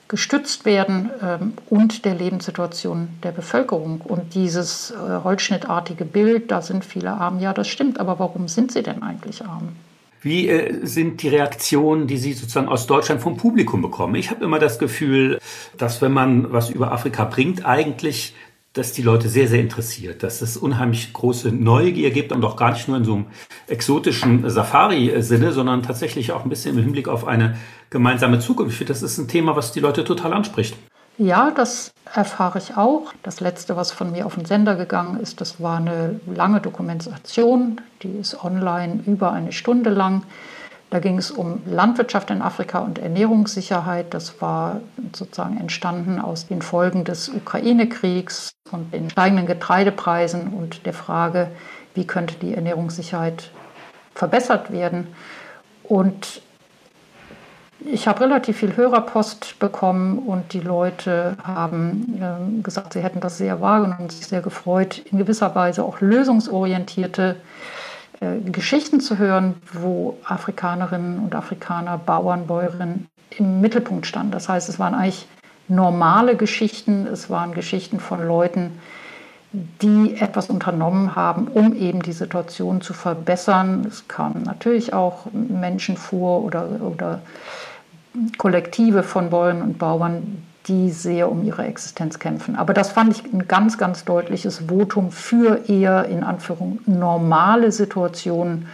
gestützt 0.09 0.67
werden 0.67 1.09
ähm, 1.23 1.55
und 1.71 2.05
der 2.05 2.17
Lebenssituation 2.17 3.09
der 3.23 3.33
Bevölkerung. 3.33 4.03
Und 4.03 4.35
dieses 4.35 4.91
äh, 4.91 5.25
holzschnittartige 5.25 6.05
Bild, 6.05 6.51
da 6.51 6.61
sind 6.61 6.85
viele 6.85 7.13
arm, 7.13 7.41
ja, 7.41 7.55
das 7.55 7.69
stimmt, 7.69 7.99
aber 7.99 8.19
warum 8.19 8.47
sind 8.47 8.73
sie 8.73 8.83
denn 8.83 9.03
eigentlich 9.03 9.43
arm? 9.43 9.71
Wie 10.27 10.49
äh, 10.49 10.85
sind 10.85 11.23
die 11.23 11.29
Reaktionen, 11.29 12.09
die 12.09 12.17
Sie 12.17 12.33
sozusagen 12.33 12.67
aus 12.67 12.89
Deutschland 12.89 13.21
vom 13.21 13.37
Publikum 13.37 13.81
bekommen? 13.81 14.17
Ich 14.17 14.33
habe 14.33 14.45
immer 14.45 14.59
das 14.59 14.81
Gefühl, 14.81 15.39
dass 15.79 16.03
wenn 16.03 16.11
man 16.11 16.53
was 16.53 16.69
über 16.69 16.91
Afrika 16.91 17.25
bringt, 17.27 17.65
eigentlich 17.65 18.35
dass 18.73 18.93
die 18.93 19.03
Leute 19.03 19.29
sehr, 19.29 19.47
sehr 19.47 19.61
interessiert, 19.61 20.25
dass 20.25 20.43
es 20.43 20.57
unheimlich 20.57 21.13
große 21.13 21.51
Neugier 21.53 22.11
gibt 22.11 22.33
und 22.33 22.45
auch 22.45 22.57
gar 22.57 22.73
nicht 22.73 22.89
nur 22.89 22.97
in 22.97 23.05
so 23.05 23.15
einem 23.15 23.27
exotischen 23.69 24.51
Safari-Sinne, 24.51 25.53
sondern 25.53 25.85
tatsächlich 25.85 26.33
auch 26.33 26.43
ein 26.43 26.51
bisschen 26.51 26.77
im 26.77 26.83
Hinblick 26.83 27.09
auf 27.09 27.27
eine 27.27 27.57
gemeinsame 27.89 28.41
Zukunft. 28.41 28.73
Ich 28.73 28.79
finde, 28.79 28.93
das 28.93 29.03
ist 29.03 29.17
ein 29.19 29.29
Thema, 29.29 29.55
was 29.55 29.73
die 29.73 29.81
Leute 29.81 30.03
total 30.03 30.33
anspricht. 30.35 30.77
Ja, 31.19 31.51
das 31.51 31.93
erfahre 32.15 32.59
ich 32.59 32.77
auch. 32.77 33.13
Das 33.23 33.41
letzte, 33.41 33.75
was 33.77 33.91
von 33.91 34.13
mir 34.13 34.27
auf 34.27 34.35
den 34.35 34.45
Sender 34.45 34.77
gegangen 34.77 35.19
ist, 35.19 35.41
das 35.41 35.61
war 35.63 35.79
eine 35.79 36.21
lange 36.27 36.61
Dokumentation, 36.61 37.81
die 38.03 38.19
ist 38.19 38.45
online 38.45 39.03
über 39.07 39.33
eine 39.33 39.53
Stunde 39.53 39.91
lang. 39.91 40.25
Da 40.91 41.01
ging 41.01 41.19
es 41.19 41.31
um 41.31 41.63
Landwirtschaft 41.67 42.31
in 42.31 42.43
Afrika 42.43 42.81
und 42.81 42.99
Ernährungssicherheit. 42.99 44.13
Das 44.15 44.41
war 44.41 44.81
sozusagen 45.15 45.59
entstanden 45.59 46.21
aus 46.21 46.47
den 46.47 46.63
Folgen 46.63 47.05
des 47.05 47.29
Ukraine-Kriegs 47.29 48.51
und 48.71 48.93
den 48.93 49.11
steigenden 49.11 49.47
Getreidepreisen 49.47 50.49
und 50.49 50.87
der 50.87 50.93
Frage, 50.93 51.49
wie 51.95 52.07
könnte 52.07 52.35
die 52.35 52.55
Ernährungssicherheit 52.55 53.51
verbessert 54.15 54.71
werden. 54.71 55.09
Und 55.83 56.43
ich 57.85 58.09
habe 58.09 58.21
relativ 58.21 58.59
viel 58.59 58.77
Hörerpost 58.77 59.59
bekommen 59.59 60.19
und 60.19 60.53
die 60.53 60.61
Leute 60.61 61.37
haben 61.43 62.21
äh, 62.21 62.63
gesagt, 62.63 62.95
sie 62.95 63.03
hätten 63.03 63.21
das 63.21 63.39
sehr 63.39 63.61
wahrgenommen 63.61 64.03
und 64.03 64.13
sich 64.13 64.27
sehr 64.27 64.41
gefreut, 64.41 64.99
in 64.99 65.19
gewisser 65.19 65.55
Weise 65.55 65.85
auch 65.85 66.01
lösungsorientierte 66.01 67.37
äh, 68.21 68.51
Geschichten 68.51 69.01
zu 69.01 69.19
hören, 69.19 69.55
wo 69.73 70.19
Afrikanerinnen 70.25 71.19
und 71.19 71.35
Afrikaner, 71.35 71.99
Bauern, 71.99 72.47
Bäuerinnen 72.47 73.09
im 73.31 73.61
Mittelpunkt 73.61 74.07
standen. 74.07 74.33
Das 74.33 74.49
heißt, 74.49 74.69
es 74.69 74.79
waren 74.79 74.95
eigentlich 74.95 75.27
normale 75.69 76.37
Geschichten, 76.37 77.07
es 77.07 77.29
waren 77.29 77.53
Geschichten 77.53 78.01
von 78.01 78.27
Leuten, 78.27 78.79
die 79.53 80.17
etwas 80.19 80.51
unternommen 80.51 81.17
haben, 81.17 81.49
um 81.49 81.75
eben 81.75 82.03
die 82.03 82.13
Situation 82.13 82.81
zu 82.81 82.93
verbessern. 82.93 83.85
Es 83.89 84.09
kamen 84.09 84.43
natürlich 84.43 84.93
auch 84.93 85.27
Menschen 85.33 85.97
vor 85.97 86.45
oder, 86.45 86.69
oder 86.81 87.21
Kollektive 88.39 89.03
von 89.03 89.31
Bäuerinnen 89.31 89.63
und 89.63 89.79
Bauern, 89.79 90.43
die 90.67 90.91
sehr 90.91 91.31
um 91.31 91.45
ihre 91.45 91.65
Existenz 91.65 92.19
kämpfen. 92.19 92.57
Aber 92.57 92.75
das 92.75 92.91
fand 92.91 93.17
ich 93.17 93.33
ein 93.33 93.47
ganz, 93.47 93.79
ganz 93.79 94.05
deutliches 94.05 94.63
Votum 94.69 95.13
für 95.13 95.69
eher 95.69 96.07
in 96.07 96.25
Anführung 96.25 96.81
normale 96.87 97.71
Situationen 97.71 98.67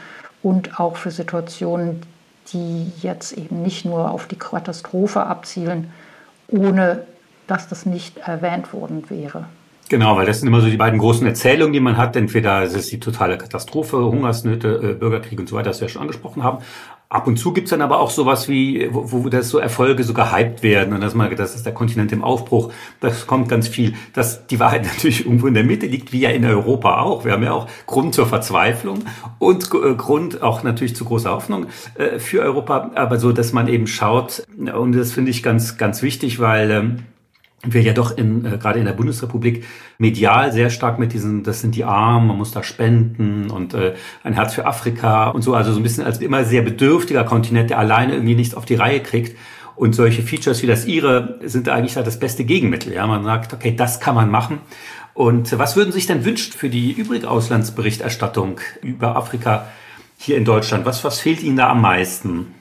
und 0.43 0.81
auch 0.81 0.97
für 0.97 1.11
Situationen, 1.11 2.01
die 2.53 2.91
jetzt 3.03 3.33
eben 3.33 3.63
nicht 3.63 3.85
nur 3.85 4.11
auf 4.11 4.27
die 4.27 4.39
Katastrophe 4.39 5.25
abzielen, 5.25 5.93
ohne 6.49 7.05
dass 7.47 7.69
das 7.69 7.87
nicht 7.87 8.19
erwähnt 8.19 8.73
worden 8.73 9.05
wäre. 9.11 9.45
Genau, 9.93 10.17
weil 10.17 10.25
das 10.25 10.41
sind 10.41 10.49
immer 10.49 10.63
so 10.63 10.71
die 10.71 10.79
beiden 10.79 10.99
großen 10.99 11.27
Erzählungen, 11.27 11.75
die 11.75 11.81
man 11.81 11.99
hat. 11.99 12.17
Entweder 12.17 12.63
ist 12.63 12.75
es 12.75 12.87
die 12.87 12.99
totale 12.99 13.37
Katastrophe, 13.37 13.99
Hungersnöte, 13.99 14.93
äh, 14.93 14.95
Bürgerkrieg 14.95 15.39
und 15.39 15.51
so 15.51 15.55
weiter, 15.55 15.69
das 15.69 15.83
wir 15.83 15.89
ja 15.89 15.93
schon 15.93 16.01
angesprochen 16.01 16.43
haben. 16.43 16.65
Ab 17.11 17.27
und 17.27 17.37
zu 17.37 17.53
gibt's 17.53 17.73
dann 17.73 17.83
aber 17.83 18.01
auch 18.01 18.09
sowas 18.09 18.49
wie, 18.49 18.89
wo, 18.91 19.13
wo 19.13 19.29
das 19.29 19.51
so 19.51 19.59
Erfolge 19.59 20.03
so 20.03 20.15
gehypt 20.15 20.63
werden 20.63 20.95
und 20.95 21.03
dass 21.03 21.15
man, 21.15 21.37
das 21.37 21.55
ist 21.55 21.67
der 21.67 21.75
Kontinent 21.75 22.11
im 22.11 22.25
Aufbruch. 22.25 22.73
Das 23.01 23.27
kommt 23.27 23.51
ganz 23.51 23.69
viel. 23.69 23.93
Dass 24.15 24.47
die 24.47 24.59
Wahrheit 24.59 24.85
natürlich 24.95 25.27
irgendwo 25.27 25.47
in 25.47 25.53
der 25.53 25.65
Mitte 25.65 25.85
liegt, 25.85 26.11
wie 26.11 26.21
ja 26.21 26.31
in 26.31 26.47
Europa 26.47 27.03
auch. 27.03 27.27
Wir 27.27 27.33
haben 27.33 27.43
ja 27.43 27.53
auch 27.53 27.69
Grund 27.85 28.15
zur 28.15 28.25
Verzweiflung 28.25 29.01
und 29.39 29.65
äh, 29.75 29.95
Grund 29.95 30.41
auch 30.41 30.63
natürlich 30.63 30.97
zu 30.97 31.05
großer 31.05 31.33
Hoffnung 31.33 31.67
äh, 31.97 32.19
für 32.19 32.41
Europa. 32.41 32.93
Aber 32.95 33.19
so, 33.19 33.31
dass 33.31 33.53
man 33.53 33.69
eben 33.69 33.87
schaut, 33.87 34.43
und 34.57 34.93
das 34.93 35.13
finde 35.13 35.33
ich 35.33 35.43
ganz, 35.43 35.77
ganz 35.77 36.01
wichtig, 36.01 36.41
weil 36.41 36.71
ähm, 36.71 36.99
wir 37.65 37.83
ja 37.83 37.93
doch 37.93 38.17
in, 38.17 38.45
äh, 38.45 38.59
gerade 38.59 38.79
in 38.79 38.85
der 38.85 38.93
Bundesrepublik 38.93 39.65
medial 39.99 40.53
sehr 40.53 40.71
stark 40.71 40.99
mit 40.99 41.13
diesen, 41.13 41.45
das 41.45 41.61
sind 41.61 41.75
die 41.77 41.85
Armen, 41.85 42.27
man 42.27 42.37
muss 42.37 42.51
da 42.51 42.63
spenden 42.63 43.51
und 43.51 43.75
äh, 43.75 43.95
ein 44.25 44.33
Herz 44.33 44.55
für 44.55 44.67
Afrika 44.67 45.29
und 45.29 45.43
so, 45.43 45.55
also 45.55 45.73
so 45.73 45.79
ein 45.79 45.83
bisschen 45.83 46.05
als 46.05 46.19
immer 46.19 46.45
sehr 46.45 46.63
bedürftiger 46.63 47.25
Kontinent, 47.25 47.71
der 47.71 47.79
alleine 47.79 48.15
irgendwie 48.15 48.35
nichts 48.35 48.55
auf 48.55 48.65
die 48.65 48.75
Reihe 48.75 49.01
kriegt. 49.01 49.37
Und 49.75 49.95
solche 49.95 50.23
Features 50.23 50.63
wie 50.63 50.67
das 50.67 50.85
Ihre 50.85 51.39
sind 51.45 51.69
eigentlich 51.69 51.95
da 51.95 52.03
das 52.03 52.19
beste 52.19 52.45
Gegenmittel. 52.45 52.93
Ja, 52.93 53.07
man 53.07 53.25
sagt, 53.25 53.55
okay, 53.55 53.75
das 53.75 54.01
kann 54.01 54.15
man 54.15 54.31
machen. 54.31 54.59
Und 55.15 55.59
was 55.59 55.77
würden 55.77 55.93
Sie 55.93 55.99
sich 55.99 56.07
denn 56.07 56.25
wünschen 56.25 56.53
für 56.53 56.69
die 56.69 56.93
übrige 56.93 57.29
Auslandsberichterstattung 57.29 58.61
über 58.83 59.17
Afrika 59.17 59.67
hier 60.19 60.37
in 60.37 60.45
Deutschland? 60.45 60.85
Was, 60.85 61.05
was 61.05 61.21
fehlt 61.21 61.43
Ihnen 61.43 61.57
da 61.57 61.71
am 61.71 61.81
meisten? 61.81 62.55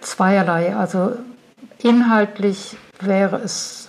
Zweierlei. 0.00 0.76
Also 0.76 1.12
inhaltlich 1.82 2.76
wäre 3.00 3.36
es 3.36 3.83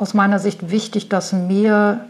aus 0.00 0.14
meiner 0.14 0.38
Sicht 0.38 0.70
wichtig, 0.70 1.10
dass 1.10 1.34
mehr 1.34 2.06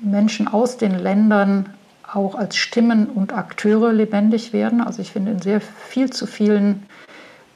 Menschen 0.00 0.48
aus 0.48 0.76
den 0.76 0.98
Ländern 0.98 1.70
auch 2.12 2.34
als 2.34 2.56
Stimmen 2.56 3.06
und 3.06 3.32
Akteure 3.32 3.92
lebendig 3.92 4.52
werden. 4.52 4.80
Also 4.80 5.00
ich 5.00 5.12
finde 5.12 5.32
in 5.32 5.40
sehr 5.40 5.60
viel 5.60 6.10
zu 6.10 6.26
vielen 6.26 6.86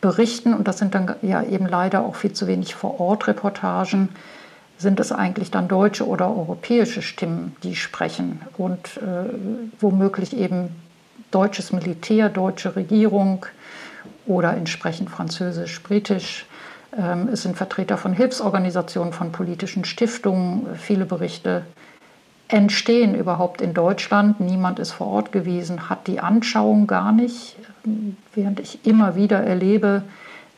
Berichten, 0.01 0.55
und 0.55 0.69
das 0.69 0.79
sind 0.79 0.95
dann 0.95 1.15
ja 1.23 1.43
eben 1.43 1.67
leider 1.67 2.05
auch 2.05 2.15
viel 2.15 2.33
zu 2.33 2.47
wenig 2.47 2.75
Vor-Ort-Reportagen, 2.75 4.11
sind 4.79 5.01
es 5.01 5.11
eigentlich 5.11 5.51
dann 5.51 5.69
deutsche 5.69 6.07
oder 6.07 6.29
europäische 6.29 7.03
Stimmen, 7.03 7.57
die 7.63 7.75
sprechen 7.75 8.41
und 8.59 8.99
äh, 8.99 9.33
womöglich 9.81 10.37
eben 10.37 10.69
deutsches 11.31 11.73
Militär, 11.73 12.29
deutsche 12.29 12.77
Regierung 12.77 13.47
oder 14.27 14.57
entsprechend 14.57 15.11
französisch, 15.11 15.83
britisch 15.83 16.47
es 17.33 17.43
sind 17.43 17.57
Vertreter 17.57 17.97
von 17.97 18.13
Hilfsorganisationen, 18.13 19.13
von 19.13 19.33
politischen 19.33 19.85
Stiftungen. 19.85 20.67
Viele 20.77 21.07
Berichte 21.07 21.65
entstehen 22.49 23.15
überhaupt 23.15 23.63
in 23.63 23.73
Deutschland. 23.73 24.41
Niemand 24.41 24.79
ist 24.79 24.93
vor 24.93 25.07
Ort 25.07 25.33
gewesen, 25.33 25.89
hat 25.89 26.07
die 26.07 26.21
Anschauung 26.21 26.87
gar 26.87 27.13
nicht. 27.13 27.57
Während 28.35 28.61
ich 28.61 28.87
immer 28.87 29.17
wieder 29.17 29.43
erlebe, 29.43 30.03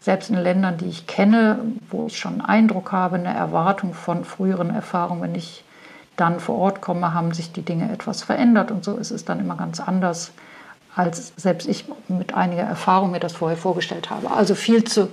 selbst 0.00 0.28
in 0.28 0.36
Ländern, 0.36 0.76
die 0.76 0.88
ich 0.88 1.06
kenne, 1.06 1.60
wo 1.88 2.08
ich 2.08 2.18
schon 2.18 2.32
einen 2.32 2.42
Eindruck 2.42 2.92
habe, 2.92 3.16
eine 3.16 3.32
Erwartung 3.32 3.94
von 3.94 4.24
früheren 4.24 4.68
Erfahrungen, 4.68 5.22
wenn 5.22 5.34
ich 5.34 5.64
dann 6.16 6.40
vor 6.40 6.56
Ort 6.56 6.80
komme, 6.80 7.14
haben 7.14 7.32
sich 7.32 7.52
die 7.52 7.62
Dinge 7.62 7.90
etwas 7.90 8.22
verändert 8.22 8.70
und 8.70 8.84
so 8.84 8.96
ist 8.96 9.10
es 9.10 9.24
dann 9.24 9.40
immer 9.40 9.56
ganz 9.56 9.80
anders, 9.80 10.32
als 10.94 11.32
selbst 11.36 11.66
ich 11.66 11.86
mit 12.08 12.34
einiger 12.34 12.62
Erfahrung 12.62 13.12
mir 13.12 13.20
das 13.20 13.32
vorher 13.32 13.56
vorgestellt 13.56 14.10
habe. 14.10 14.30
Also 14.30 14.54
viel 14.54 14.84
zu 14.84 15.08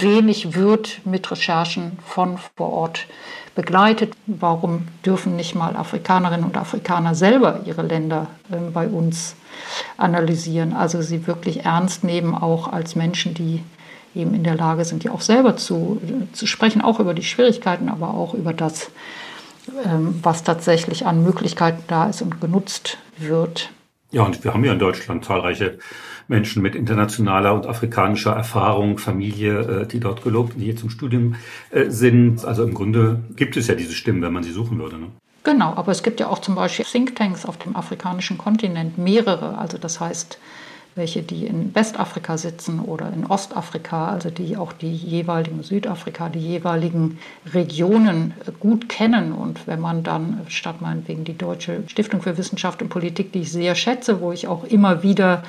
wenig 0.00 0.54
wird 0.54 1.00
mit 1.04 1.30
Recherchen 1.30 1.98
von 2.04 2.38
vor 2.56 2.72
Ort 2.72 3.06
begleitet. 3.54 4.14
Warum 4.26 4.88
dürfen 5.04 5.36
nicht 5.36 5.54
mal 5.54 5.76
Afrikanerinnen 5.76 6.44
und 6.44 6.56
Afrikaner 6.56 7.14
selber 7.14 7.60
ihre 7.64 7.82
Länder 7.82 8.28
äh, 8.50 8.56
bei 8.72 8.86
uns 8.86 9.36
analysieren? 9.96 10.72
Also 10.72 11.02
sie 11.02 11.26
wirklich 11.26 11.64
ernst 11.64 12.04
nehmen, 12.04 12.34
auch 12.34 12.72
als 12.72 12.96
Menschen, 12.96 13.34
die 13.34 13.62
eben 14.14 14.34
in 14.34 14.44
der 14.44 14.54
Lage 14.54 14.84
sind, 14.84 15.04
ja 15.04 15.12
auch 15.12 15.20
selber 15.20 15.56
zu, 15.56 16.00
zu 16.32 16.46
sprechen, 16.46 16.82
auch 16.82 17.00
über 17.00 17.14
die 17.14 17.22
Schwierigkeiten, 17.22 17.88
aber 17.88 18.14
auch 18.14 18.34
über 18.34 18.52
das, 18.52 18.90
ähm, 19.84 20.18
was 20.22 20.44
tatsächlich 20.44 21.06
an 21.06 21.22
Möglichkeiten 21.22 21.82
da 21.88 22.08
ist 22.08 22.22
und 22.22 22.40
genutzt 22.40 22.98
wird. 23.18 23.70
Ja, 24.10 24.22
und 24.24 24.44
wir 24.44 24.52
haben 24.52 24.64
ja 24.64 24.72
in 24.72 24.78
Deutschland 24.78 25.24
zahlreiche 25.24 25.78
Menschen 26.32 26.62
mit 26.62 26.74
internationaler 26.74 27.54
und 27.54 27.66
afrikanischer 27.66 28.32
Erfahrung, 28.32 28.98
Familie, 28.98 29.82
äh, 29.82 29.86
die 29.86 30.00
dort 30.00 30.24
gelobt, 30.24 30.54
die 30.58 30.64
hier 30.64 30.76
zum 30.76 30.90
Studium 30.90 31.36
äh, 31.70 31.90
sind. 31.90 32.44
Also 32.44 32.64
im 32.64 32.74
Grunde 32.74 33.22
gibt 33.36 33.56
es 33.56 33.68
ja 33.68 33.76
diese 33.76 33.92
Stimmen, 33.92 34.22
wenn 34.22 34.32
man 34.32 34.42
sie 34.42 34.50
suchen 34.50 34.78
würde. 34.78 34.98
Ne? 34.98 35.06
Genau, 35.44 35.74
aber 35.74 35.92
es 35.92 36.02
gibt 36.02 36.20
ja 36.20 36.28
auch 36.28 36.38
zum 36.38 36.54
Beispiel 36.54 36.84
Thinktanks 36.84 37.44
auf 37.44 37.58
dem 37.58 37.76
afrikanischen 37.76 38.38
Kontinent, 38.38 38.96
mehrere. 38.96 39.58
Also 39.58 39.76
das 39.76 40.00
heißt, 40.00 40.38
welche, 40.94 41.22
die 41.22 41.46
in 41.46 41.74
Westafrika 41.74 42.36
sitzen 42.36 42.80
oder 42.80 43.12
in 43.12 43.26
Ostafrika, 43.26 44.08
also 44.08 44.30
die 44.30 44.56
auch 44.56 44.72
die 44.72 44.94
jeweiligen 44.94 45.62
Südafrika, 45.62 46.28
die 46.28 46.40
jeweiligen 46.40 47.18
Regionen 47.52 48.34
gut 48.60 48.88
kennen. 48.88 49.32
Und 49.32 49.66
wenn 49.66 49.80
man 49.80 50.02
dann 50.02 50.40
statt 50.48 50.80
meinetwegen 50.80 51.24
die 51.24 51.36
Deutsche 51.36 51.82
Stiftung 51.88 52.22
für 52.22 52.36
Wissenschaft 52.38 52.82
und 52.82 52.88
Politik, 52.88 53.32
die 53.32 53.40
ich 53.40 53.52
sehr 53.52 53.74
schätze, 53.74 54.20
wo 54.20 54.32
ich 54.32 54.48
auch 54.48 54.64
immer 54.64 55.02
wieder 55.02 55.42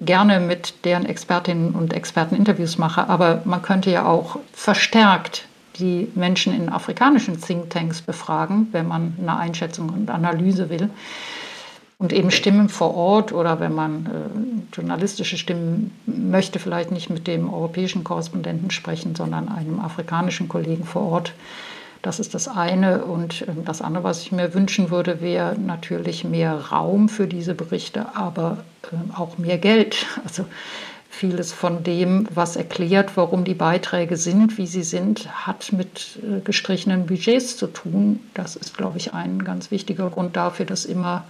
gerne 0.00 0.40
mit 0.40 0.84
deren 0.84 1.06
Expertinnen 1.06 1.72
und 1.72 1.92
Experten 1.92 2.36
Interviews 2.36 2.78
mache, 2.78 3.08
aber 3.08 3.42
man 3.44 3.62
könnte 3.62 3.90
ja 3.90 4.06
auch 4.06 4.38
verstärkt 4.52 5.46
die 5.78 6.10
Menschen 6.14 6.54
in 6.54 6.68
afrikanischen 6.68 7.40
Thinktanks 7.40 8.00
befragen, 8.02 8.68
wenn 8.72 8.88
man 8.88 9.14
eine 9.20 9.36
Einschätzung 9.36 9.90
und 9.90 10.10
Analyse 10.10 10.70
will. 10.70 10.90
Und 11.98 12.12
eben 12.12 12.30
Stimmen 12.30 12.68
vor 12.68 12.94
Ort 12.94 13.32
oder 13.32 13.58
wenn 13.58 13.74
man 13.74 14.06
äh, 14.06 14.76
journalistische 14.76 15.38
Stimmen 15.38 15.92
möchte, 16.04 16.58
vielleicht 16.58 16.90
nicht 16.90 17.08
mit 17.08 17.26
dem 17.26 17.52
europäischen 17.52 18.04
Korrespondenten 18.04 18.70
sprechen, 18.70 19.14
sondern 19.14 19.48
einem 19.48 19.80
afrikanischen 19.80 20.46
Kollegen 20.46 20.84
vor 20.84 21.02
Ort 21.02 21.32
das 22.06 22.20
ist 22.20 22.34
das 22.34 22.46
eine. 22.46 23.04
Und 23.04 23.44
ähm, 23.48 23.64
das 23.64 23.82
andere, 23.82 24.04
was 24.04 24.22
ich 24.22 24.30
mir 24.30 24.54
wünschen 24.54 24.90
würde, 24.90 25.20
wäre 25.20 25.58
natürlich 25.58 26.22
mehr 26.22 26.54
Raum 26.54 27.08
für 27.08 27.26
diese 27.26 27.54
Berichte, 27.54 28.14
aber 28.14 28.58
ähm, 28.92 29.10
auch 29.14 29.38
mehr 29.38 29.58
Geld. 29.58 30.06
Also 30.24 30.44
vieles 31.08 31.52
von 31.52 31.82
dem, 31.82 32.28
was 32.34 32.56
erklärt, 32.56 33.16
warum 33.16 33.44
die 33.44 33.54
Beiträge 33.54 34.16
sind, 34.16 34.58
wie 34.58 34.66
sie 34.66 34.82
sind, 34.82 35.46
hat 35.46 35.72
mit 35.72 36.18
äh, 36.22 36.40
gestrichenen 36.40 37.06
Budgets 37.06 37.56
zu 37.56 37.68
tun. 37.68 38.20
Das 38.34 38.54
ist, 38.54 38.76
glaube 38.76 38.98
ich, 38.98 39.14
ein 39.14 39.42
ganz 39.42 39.70
wichtiger 39.70 40.10
Grund 40.10 40.36
dafür, 40.36 40.66
dass 40.66 40.84
immer 40.84 41.24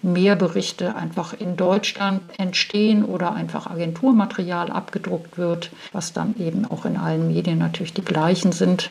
mehr 0.00 0.36
Berichte 0.36 0.96
einfach 0.96 1.34
in 1.38 1.56
Deutschland 1.56 2.22
entstehen 2.38 3.04
oder 3.04 3.34
einfach 3.34 3.66
Agenturmaterial 3.66 4.70
abgedruckt 4.70 5.36
wird, 5.36 5.70
was 5.92 6.12
dann 6.12 6.34
eben 6.38 6.64
auch 6.64 6.84
in 6.84 6.96
allen 6.96 7.28
Medien 7.28 7.58
natürlich 7.58 7.94
die 7.94 8.04
gleichen 8.04 8.52
sind 8.52 8.90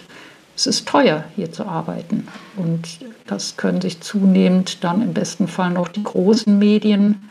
es 0.56 0.68
ist 0.68 0.88
teuer, 0.88 1.24
hier 1.36 1.52
zu 1.52 1.66
arbeiten. 1.66 2.28
Und 2.56 3.00
das 3.28 3.58
können 3.58 3.82
sich 3.82 4.02
zunehmend 4.02 4.84
dann 4.84 5.02
im 5.02 5.14
besten 5.14 5.48
Fall 5.48 5.72
noch 5.72 5.88
die 5.88 6.04
großen 6.04 6.58
Medien, 6.58 7.30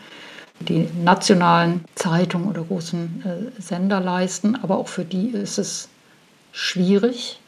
die 0.60 0.88
nationalen 1.02 1.84
Zeitungen 1.94 2.48
oder 2.48 2.62
großen 2.62 3.50
äh, 3.58 3.60
Sender 3.60 4.00
leisten. 4.00 4.58
Aber 4.62 4.78
auch 4.78 4.88
für 4.88 5.04
die 5.04 5.28
ist 5.28 5.58
es 5.58 5.88
schwierig. 6.52 7.40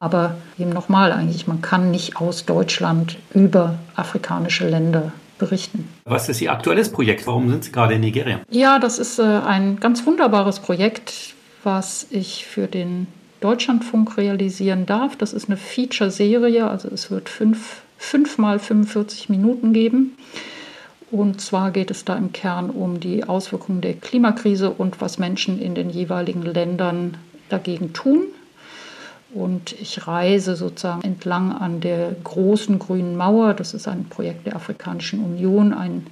Aber 0.00 0.34
eben 0.58 0.70
nochmal 0.70 1.12
eigentlich, 1.12 1.46
man 1.46 1.62
kann 1.62 1.92
nicht 1.92 2.16
aus 2.16 2.44
Deutschland 2.44 3.18
über 3.34 3.78
afrikanische 3.94 4.68
Länder 4.68 5.12
berichten. 5.38 5.88
Was 6.04 6.28
ist 6.28 6.40
Ihr 6.40 6.52
aktuelles 6.52 6.90
Projekt? 6.90 7.26
Warum 7.26 7.48
sind 7.50 7.64
Sie 7.64 7.72
gerade 7.72 7.94
in 7.94 8.00
Nigeria? 8.00 8.40
Ja, 8.50 8.78
das 8.78 8.98
ist 8.98 9.18
äh, 9.18 9.22
ein 9.22 9.78
ganz 9.78 10.04
wunderbares 10.04 10.58
Projekt, 10.60 11.34
was 11.62 12.06
ich 12.10 12.46
für 12.46 12.66
den 12.66 13.06
Deutschlandfunk 13.42 14.16
realisieren 14.16 14.86
darf. 14.86 15.16
Das 15.16 15.32
ist 15.32 15.48
eine 15.48 15.56
Feature-Serie, 15.56 16.66
also 16.66 16.88
es 16.88 17.10
wird 17.10 17.28
fünf, 17.28 17.82
fünf 17.98 18.38
mal 18.38 18.58
45 18.58 19.28
Minuten 19.28 19.72
geben. 19.72 20.16
Und 21.10 21.42
zwar 21.42 21.72
geht 21.72 21.90
es 21.90 22.06
da 22.06 22.16
im 22.16 22.32
Kern 22.32 22.70
um 22.70 22.98
die 22.98 23.24
Auswirkungen 23.24 23.82
der 23.82 23.94
Klimakrise 23.94 24.70
und 24.70 25.02
was 25.02 25.18
Menschen 25.18 25.60
in 25.60 25.74
den 25.74 25.90
jeweiligen 25.90 26.42
Ländern 26.42 27.18
dagegen 27.50 27.92
tun. 27.92 28.24
Und 29.34 29.72
ich 29.72 30.06
reise 30.06 30.56
sozusagen 30.56 31.02
entlang 31.02 31.52
an 31.52 31.80
der 31.80 32.14
großen 32.24 32.78
grünen 32.78 33.16
Mauer. 33.16 33.54
Das 33.54 33.74
ist 33.74 33.88
ein 33.88 34.06
Projekt 34.06 34.46
der 34.46 34.56
Afrikanischen 34.56 35.22
Union, 35.22 35.74
ein 35.74 36.06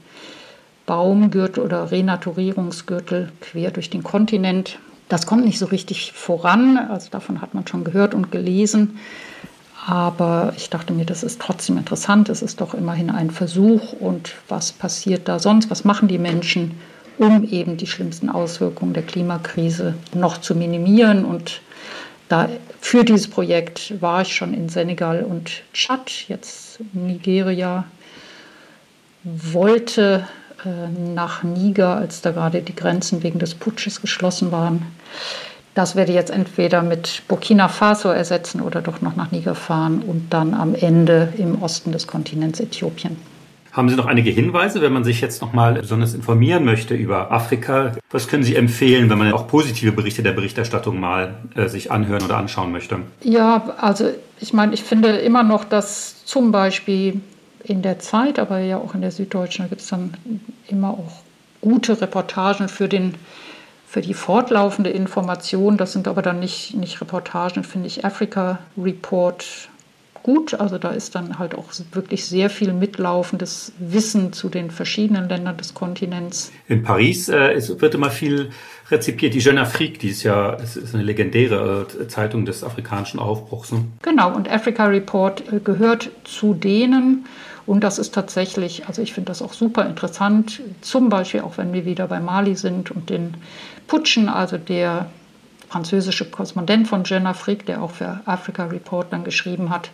Baumgürtel 0.87 1.63
oder 1.63 1.91
Renaturierungsgürtel 1.91 3.31
quer 3.41 3.71
durch 3.71 3.91
den 3.91 4.03
Kontinent 4.03 4.79
Das 5.11 5.27
kommt 5.27 5.45
nicht 5.45 5.59
so 5.59 5.67
richtig 5.67 6.13
voran, 6.13 6.79
also 6.79 7.09
davon 7.11 7.43
hat 7.43 7.53
man 7.53 7.67
schon 7.67 7.83
gehört 7.83 8.15
und 8.15 8.31
gelesen. 8.31 8.99
Aber 9.85 10.53
ich 10.57 10.71
dachte 10.71 10.93
mir, 10.93 11.05
das 11.05 11.25
ist 11.25 11.41
trotzdem 11.41 11.79
interessant. 11.79 12.29
Es 12.29 12.43
ist 12.43 12.61
doch 12.61 12.75
immerhin 12.75 13.11
ein 13.11 13.33
Versuch. 13.33 13.93
Und 13.95 14.35
was 14.49 14.71
passiert 14.71 15.27
da 15.27 15.41
sonst? 15.41 15.69
Was 15.69 15.85
machen 15.85 16.07
die 16.07 16.19
Menschen, 16.19 16.81
um 17.19 17.43
eben 17.43 17.77
die 17.77 17.89
schlimmsten 17.89 18.31
Auswirkungen 18.31 18.93
der 18.93 19.03
Klimakrise 19.03 19.95
noch 20.15 20.39
zu 20.39 20.55
minimieren? 20.55 21.25
Und 21.25 21.61
da, 22.29 22.49
für 22.81 23.05
dieses 23.05 23.29
Projekt 23.29 24.01
war 24.01 24.23
ich 24.23 24.33
schon 24.33 24.55
in 24.55 24.69
Senegal 24.69 25.25
und 25.25 25.51
Tschad, 25.73 26.29
jetzt 26.29 26.79
Nigeria, 26.93 27.85
wollte 29.25 30.29
nach 31.15 31.43
Niger, 31.43 31.97
als 31.97 32.21
da 32.21 32.31
gerade 32.33 32.63
die 32.63 32.75
Grenzen 32.75 33.23
wegen 33.23 33.39
des 33.39 33.55
Putsches 33.55 34.01
geschlossen 34.01 34.53
waren. 34.53 34.87
Das 35.75 35.95
werde 35.95 36.11
ich 36.11 36.17
jetzt 36.17 36.31
entweder 36.31 36.83
mit 36.83 37.23
Burkina 37.29 37.69
Faso 37.69 38.09
ersetzen 38.09 38.61
oder 38.61 38.83
doch 38.83 39.01
noch 39.01 39.17
nach 39.17 39.31
Niger 39.31 39.55
fahren 39.55 40.03
und 40.07 40.31
dann 40.31 40.53
am 40.53 40.75
Ende 40.75 41.33
im 41.39 41.63
Osten 41.63 41.93
des 41.93 42.07
Kontinents 42.07 42.61
Äthiopien. 42.61 43.17
Haben 43.73 43.89
Sie 43.89 43.95
noch 43.95 44.07
einige 44.07 44.31
Hinweise, 44.31 44.81
wenn 44.81 44.93
man 44.93 45.05
sich 45.05 45.21
jetzt 45.21 45.41
noch 45.41 45.53
mal 45.53 45.75
besonders 45.75 46.13
informieren 46.13 46.65
möchte 46.65 46.95
über 46.95 47.31
Afrika? 47.31 47.93
Was 48.11 48.27
können 48.27 48.43
Sie 48.43 48.57
empfehlen, 48.57 49.09
wenn 49.11 49.19
man 49.19 49.33
auch 49.33 49.47
positive 49.47 49.93
Berichte 49.93 50.25
der 50.25 50.33
Berichterstattung 50.33 50.99
mal 50.99 51.37
äh, 51.55 51.69
sich 51.69 51.93
anhören 51.93 52.25
oder 52.25 52.37
anschauen 52.37 52.73
möchte? 52.73 52.99
Ja, 53.23 53.77
also 53.79 54.11
ich 54.41 54.53
meine, 54.53 54.75
ich 54.75 54.83
finde 54.83 55.11
immer 55.11 55.45
noch, 55.45 55.65
dass 55.65 56.25
zum 56.25 56.51
Beispiel 56.51 57.21
in 57.65 57.83
der 57.83 57.99
Zeit, 57.99 58.39
aber 58.39 58.59
ja 58.59 58.79
auch 58.79 58.95
in 58.95 59.01
der 59.01 59.11
Süddeutschen, 59.11 59.65
da 59.65 59.69
gibt 59.69 59.81
es 59.83 59.89
dann 59.89 60.15
immer 60.69 60.91
auch 60.91 61.23
gute 61.61 62.01
Reportagen 62.01 62.69
für 62.69 62.89
den 62.89 63.15
für 63.87 64.03
die 64.03 64.15
fortlaufende 64.15 64.91
Information, 64.91 65.77
das 65.77 65.93
sind 65.93 66.07
aber 66.07 66.23
dann 66.23 66.39
nicht, 66.39 66.77
nicht 66.77 67.01
Reportagen, 67.01 67.65
finde 67.65 67.89
ich 67.89 68.05
Africa 68.05 68.61
Report 68.79 69.69
gut. 70.23 70.55
Also 70.55 70.79
da 70.79 70.91
ist 70.91 71.17
dann 71.17 71.41
halt 71.41 71.57
auch 71.57 71.67
wirklich 71.93 72.25
sehr 72.25 72.51
viel 72.51 72.73
mitlaufendes 72.73 73.73
Wissen 73.79 74.33
zu 74.33 74.49
den 74.49 74.71
verschiedenen 74.71 75.29
Ländern 75.29 75.57
des 75.57 75.75
Kontinents. 75.75 76.53
In 76.69 76.85
Paris 76.85 77.29
äh, 77.29 77.53
es 77.53 77.81
wird 77.81 77.95
immer 77.95 78.11
viel 78.11 78.51
rezipiert. 78.91 79.35
Die 79.35 79.41
Jeune 79.41 79.63
Afrique, 79.63 79.99
die 79.99 80.11
ist 80.11 80.23
ja 80.23 80.55
es 80.55 80.77
ist 80.77 80.95
eine 80.95 81.03
legendäre 81.03 81.87
äh, 82.01 82.07
Zeitung 82.07 82.45
des 82.45 82.63
afrikanischen 82.63 83.19
Aufbruchs. 83.19 83.73
Ne? 83.73 83.87
Genau, 84.03 84.33
und 84.33 84.49
Africa 84.49 84.87
Report 84.87 85.53
äh, 85.53 85.59
gehört 85.59 86.11
zu 86.25 86.55
denen, 86.55 87.27
und 87.67 87.85
das 87.85 87.99
ist 87.99 88.15
tatsächlich, 88.15 88.87
also 88.87 89.03
ich 89.03 89.13
finde 89.13 89.29
das 89.29 89.43
auch 89.43 89.53
super 89.53 89.87
interessant, 89.87 90.61
zum 90.81 91.09
Beispiel 91.09 91.41
auch 91.41 91.59
wenn 91.59 91.73
wir 91.73 91.85
wieder 91.85 92.07
bei 92.09 92.21
Mali 92.21 92.57
sind 92.57 92.91
und 92.91 93.11
den 93.11 93.35
Putschen, 93.87 94.29
also 94.29 94.59
der 94.59 95.11
französische 95.69 96.31
Korrespondent 96.31 96.89
von 96.89 97.05
Jeune 97.05 97.29
Afrique, 97.29 97.65
der 97.65 97.83
auch 97.83 97.93
für 97.93 98.21
Africa 98.25 98.65
Report 98.65 99.13
dann 99.13 99.25
geschrieben 99.25 99.71
hat, 99.71 99.91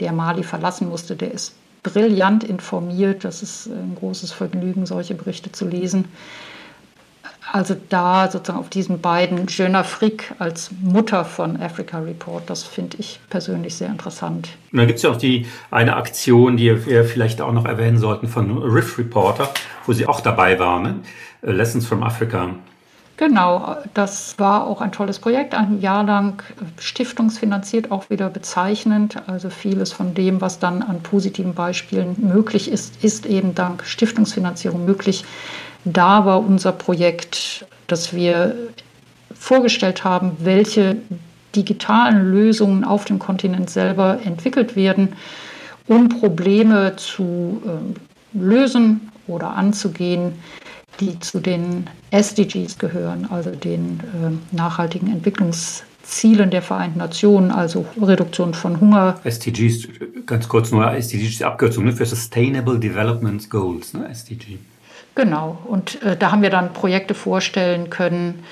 der 0.00 0.12
Mali 0.12 0.42
verlassen 0.42 0.88
musste, 0.88 1.14
der 1.14 1.32
ist 1.32 1.54
brillant 1.82 2.44
informiert. 2.44 3.24
Das 3.24 3.42
ist 3.42 3.66
ein 3.66 3.96
großes 3.98 4.32
Vergnügen, 4.32 4.86
solche 4.86 5.14
Berichte 5.14 5.52
zu 5.52 5.66
lesen. 5.66 6.06
Also 7.52 7.74
da 7.88 8.30
sozusagen 8.30 8.60
auf 8.60 8.68
diesen 8.68 9.00
beiden 9.00 9.46
Jeune 9.48 9.78
Afrique 9.78 10.34
als 10.38 10.70
Mutter 10.80 11.24
von 11.24 11.60
Africa 11.60 11.98
Report, 11.98 12.48
das 12.48 12.62
finde 12.62 12.98
ich 12.98 13.18
persönlich 13.28 13.74
sehr 13.74 13.88
interessant. 13.88 14.50
Und 14.70 14.78
dann 14.78 14.86
gibt 14.86 14.98
es 14.98 15.02
ja 15.02 15.10
auch 15.10 15.16
die 15.16 15.46
eine 15.70 15.96
Aktion, 15.96 16.56
die 16.56 16.86
wir 16.86 17.04
vielleicht 17.04 17.40
auch 17.40 17.52
noch 17.52 17.64
erwähnen 17.64 17.98
sollten 17.98 18.28
von 18.28 18.58
Riff 18.58 18.98
Reporter, 18.98 19.50
wo 19.86 19.92
sie 19.92 20.06
auch 20.06 20.20
dabei 20.20 20.58
waren, 20.58 20.82
ne? 20.82 20.94
Lessons 21.42 21.86
from 21.86 22.02
Africa. 22.02 22.50
Genau, 23.16 23.76
das 23.92 24.38
war 24.38 24.66
auch 24.66 24.80
ein 24.80 24.92
tolles 24.92 25.18
Projekt, 25.18 25.54
ein 25.54 25.82
Jahr 25.82 26.04
lang 26.04 26.42
stiftungsfinanziert, 26.78 27.90
auch 27.90 28.08
wieder 28.08 28.30
bezeichnend. 28.30 29.16
Also 29.26 29.50
vieles 29.50 29.92
von 29.92 30.14
dem, 30.14 30.40
was 30.40 30.58
dann 30.58 30.82
an 30.82 31.02
positiven 31.02 31.52
Beispielen 31.52 32.16
möglich 32.16 32.70
ist, 32.70 33.04
ist 33.04 33.26
eben 33.26 33.54
dank 33.54 33.84
Stiftungsfinanzierung 33.84 34.86
möglich. 34.86 35.24
Da 35.84 36.24
war 36.24 36.40
unser 36.40 36.72
Projekt, 36.72 37.66
dass 37.86 38.14
wir 38.14 38.54
vorgestellt 39.32 40.04
haben, 40.04 40.32
welche 40.40 40.96
digitalen 41.54 42.30
Lösungen 42.30 42.84
auf 42.84 43.04
dem 43.04 43.18
Kontinent 43.18 43.70
selber 43.70 44.20
entwickelt 44.24 44.76
werden, 44.76 45.14
um 45.88 46.08
Probleme 46.08 46.94
zu 46.96 47.62
äh, 47.64 48.38
lösen 48.38 49.10
oder 49.26 49.50
anzugehen, 49.56 50.32
die 51.00 51.18
zu 51.18 51.40
den 51.40 51.88
SDGs 52.10 52.78
gehören, 52.78 53.26
also 53.30 53.50
den 53.50 54.00
äh, 54.00 54.54
nachhaltigen 54.56 55.10
Entwicklungszielen 55.10 56.50
der 56.50 56.62
Vereinten 56.62 56.98
Nationen, 56.98 57.50
also 57.50 57.86
Reduktion 58.00 58.54
von 58.54 58.80
Hunger. 58.80 59.18
SDGs, 59.24 59.88
ganz 60.26 60.48
kurz 60.48 60.70
nur, 60.70 60.92
SDGs 60.92 61.30
ist 61.30 61.40
die 61.40 61.44
Abkürzung 61.44 61.84
ne, 61.84 61.92
für 61.92 62.06
Sustainable 62.06 62.78
Development 62.78 63.48
Goals, 63.50 63.94
ne, 63.94 64.08
SDG. 64.10 64.58
Genau, 65.20 65.58
und 65.66 66.02
äh, 66.02 66.16
da 66.16 66.32
haben 66.32 66.40
wir 66.40 66.48
dann 66.48 66.72
Projekte 66.72 67.12
vorstellen 67.12 67.90
können, 67.90 68.42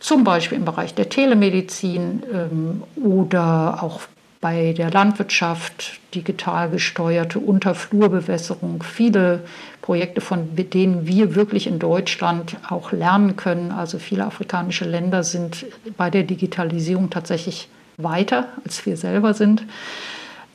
zum 0.00 0.24
Beispiel 0.24 0.58
im 0.58 0.64
Bereich 0.64 0.92
der 0.92 1.08
Telemedizin 1.08 2.24
ähm, 2.34 2.82
oder 3.00 3.84
auch 3.84 4.00
bei 4.40 4.72
der 4.72 4.90
Landwirtschaft, 4.90 6.00
digital 6.16 6.70
gesteuerte 6.70 7.38
Unterflurbewässerung, 7.38 8.82
viele 8.82 9.44
Projekte, 9.80 10.20
von 10.20 10.56
denen 10.56 11.06
wir 11.06 11.36
wirklich 11.36 11.68
in 11.68 11.78
Deutschland 11.78 12.56
auch 12.68 12.90
lernen 12.90 13.36
können. 13.36 13.70
Also 13.70 14.00
viele 14.00 14.24
afrikanische 14.24 14.86
Länder 14.86 15.22
sind 15.22 15.66
bei 15.96 16.10
der 16.10 16.24
Digitalisierung 16.24 17.10
tatsächlich 17.10 17.68
weiter, 17.96 18.48
als 18.64 18.84
wir 18.84 18.96
selber 18.96 19.34
sind. 19.34 19.62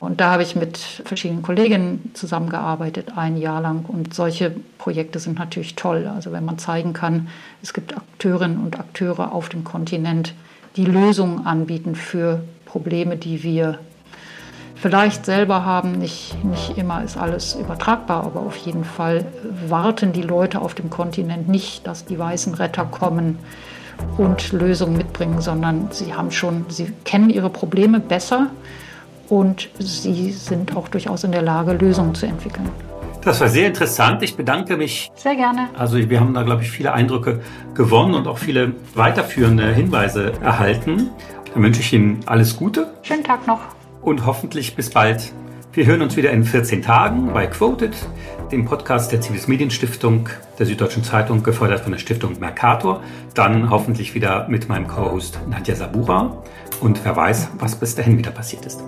Und 0.04 0.20
da 0.20 0.32
habe 0.32 0.42
ich 0.42 0.54
mit 0.54 0.78
verschiedenen 0.78 1.42
Kolleginnen 1.42 2.10
zusammengearbeitet, 2.14 3.12
ein 3.16 3.36
Jahr 3.36 3.60
lang. 3.60 3.84
Und 3.86 4.14
solche 4.14 4.54
Projekte 4.78 5.18
sind 5.18 5.38
natürlich 5.38 5.74
toll. 5.74 6.10
Also 6.14 6.32
wenn 6.32 6.44
man 6.44 6.58
zeigen 6.58 6.92
kann, 6.92 7.28
es 7.62 7.72
gibt 7.72 7.96
Akteurinnen 7.96 8.58
und 8.58 8.78
Akteure 8.78 9.32
auf 9.32 9.48
dem 9.48 9.64
Kontinent, 9.64 10.34
die 10.76 10.84
Lösungen 10.84 11.46
anbieten 11.46 11.94
für 11.94 12.42
Probleme, 12.64 13.16
die 13.16 13.42
wir 13.42 13.78
vielleicht 14.74 15.24
selber 15.24 15.64
haben. 15.64 15.92
Nicht, 15.92 16.44
nicht 16.44 16.76
immer 16.76 17.02
ist 17.02 17.16
alles 17.16 17.54
übertragbar, 17.54 18.24
aber 18.24 18.40
auf 18.40 18.56
jeden 18.56 18.84
Fall 18.84 19.24
warten 19.68 20.12
die 20.12 20.22
Leute 20.22 20.60
auf 20.60 20.74
dem 20.74 20.90
Kontinent 20.90 21.48
nicht, 21.48 21.86
dass 21.86 22.04
die 22.04 22.18
weißen 22.18 22.54
Retter 22.54 22.84
kommen 22.84 23.38
und 24.18 24.52
Lösungen 24.52 24.96
mitbringen, 24.96 25.40
sondern 25.40 25.88
sie 25.90 26.14
haben 26.14 26.30
schon, 26.30 26.66
sie 26.68 26.92
kennen 27.04 27.30
ihre 27.30 27.50
Probleme 27.50 28.00
besser 28.00 28.50
und 29.34 29.68
sie 29.80 30.30
sind 30.30 30.76
auch 30.76 30.86
durchaus 30.86 31.24
in 31.24 31.32
der 31.32 31.42
Lage, 31.42 31.72
Lösungen 31.72 32.14
zu 32.14 32.24
entwickeln. 32.24 32.70
Das 33.22 33.40
war 33.40 33.48
sehr 33.48 33.66
interessant. 33.66 34.22
Ich 34.22 34.36
bedanke 34.36 34.76
mich. 34.76 35.10
Sehr 35.16 35.34
gerne. 35.34 35.70
Also 35.76 35.96
wir 35.98 36.20
haben 36.20 36.34
da, 36.34 36.42
glaube 36.42 36.62
ich, 36.62 36.70
viele 36.70 36.92
Eindrücke 36.92 37.40
gewonnen 37.74 38.14
und 38.14 38.28
auch 38.28 38.38
viele 38.38 38.74
weiterführende 38.94 39.74
Hinweise 39.74 40.34
erhalten. 40.40 41.10
Dann 41.52 41.62
wünsche 41.64 41.80
ich 41.80 41.92
Ihnen 41.92 42.20
alles 42.26 42.56
Gute. 42.56 42.94
Schönen 43.02 43.24
Tag 43.24 43.48
noch. 43.48 43.58
Und 44.02 44.24
hoffentlich 44.24 44.76
bis 44.76 44.90
bald. 44.90 45.32
Wir 45.72 45.86
hören 45.86 46.02
uns 46.02 46.16
wieder 46.16 46.30
in 46.30 46.44
14 46.44 46.82
Tagen 46.82 47.32
bei 47.32 47.48
Quoted, 47.48 47.96
dem 48.52 48.64
Podcast 48.66 49.10
der 49.10 49.20
Zivis 49.20 49.48
Medienstiftung 49.48 50.28
der 50.60 50.66
Süddeutschen 50.66 51.02
Zeitung, 51.02 51.42
gefördert 51.42 51.80
von 51.80 51.90
der 51.90 51.98
Stiftung 51.98 52.38
Mercator. 52.38 53.02
Dann 53.34 53.70
hoffentlich 53.70 54.14
wieder 54.14 54.46
mit 54.48 54.68
meinem 54.68 54.86
Co-Host 54.86 55.40
Nadja 55.48 55.74
Sabura. 55.74 56.44
Und 56.80 57.04
wer 57.04 57.16
weiß, 57.16 57.48
was 57.58 57.74
bis 57.74 57.96
dahin 57.96 58.16
wieder 58.16 58.30
passiert 58.30 58.64
ist. 58.66 58.84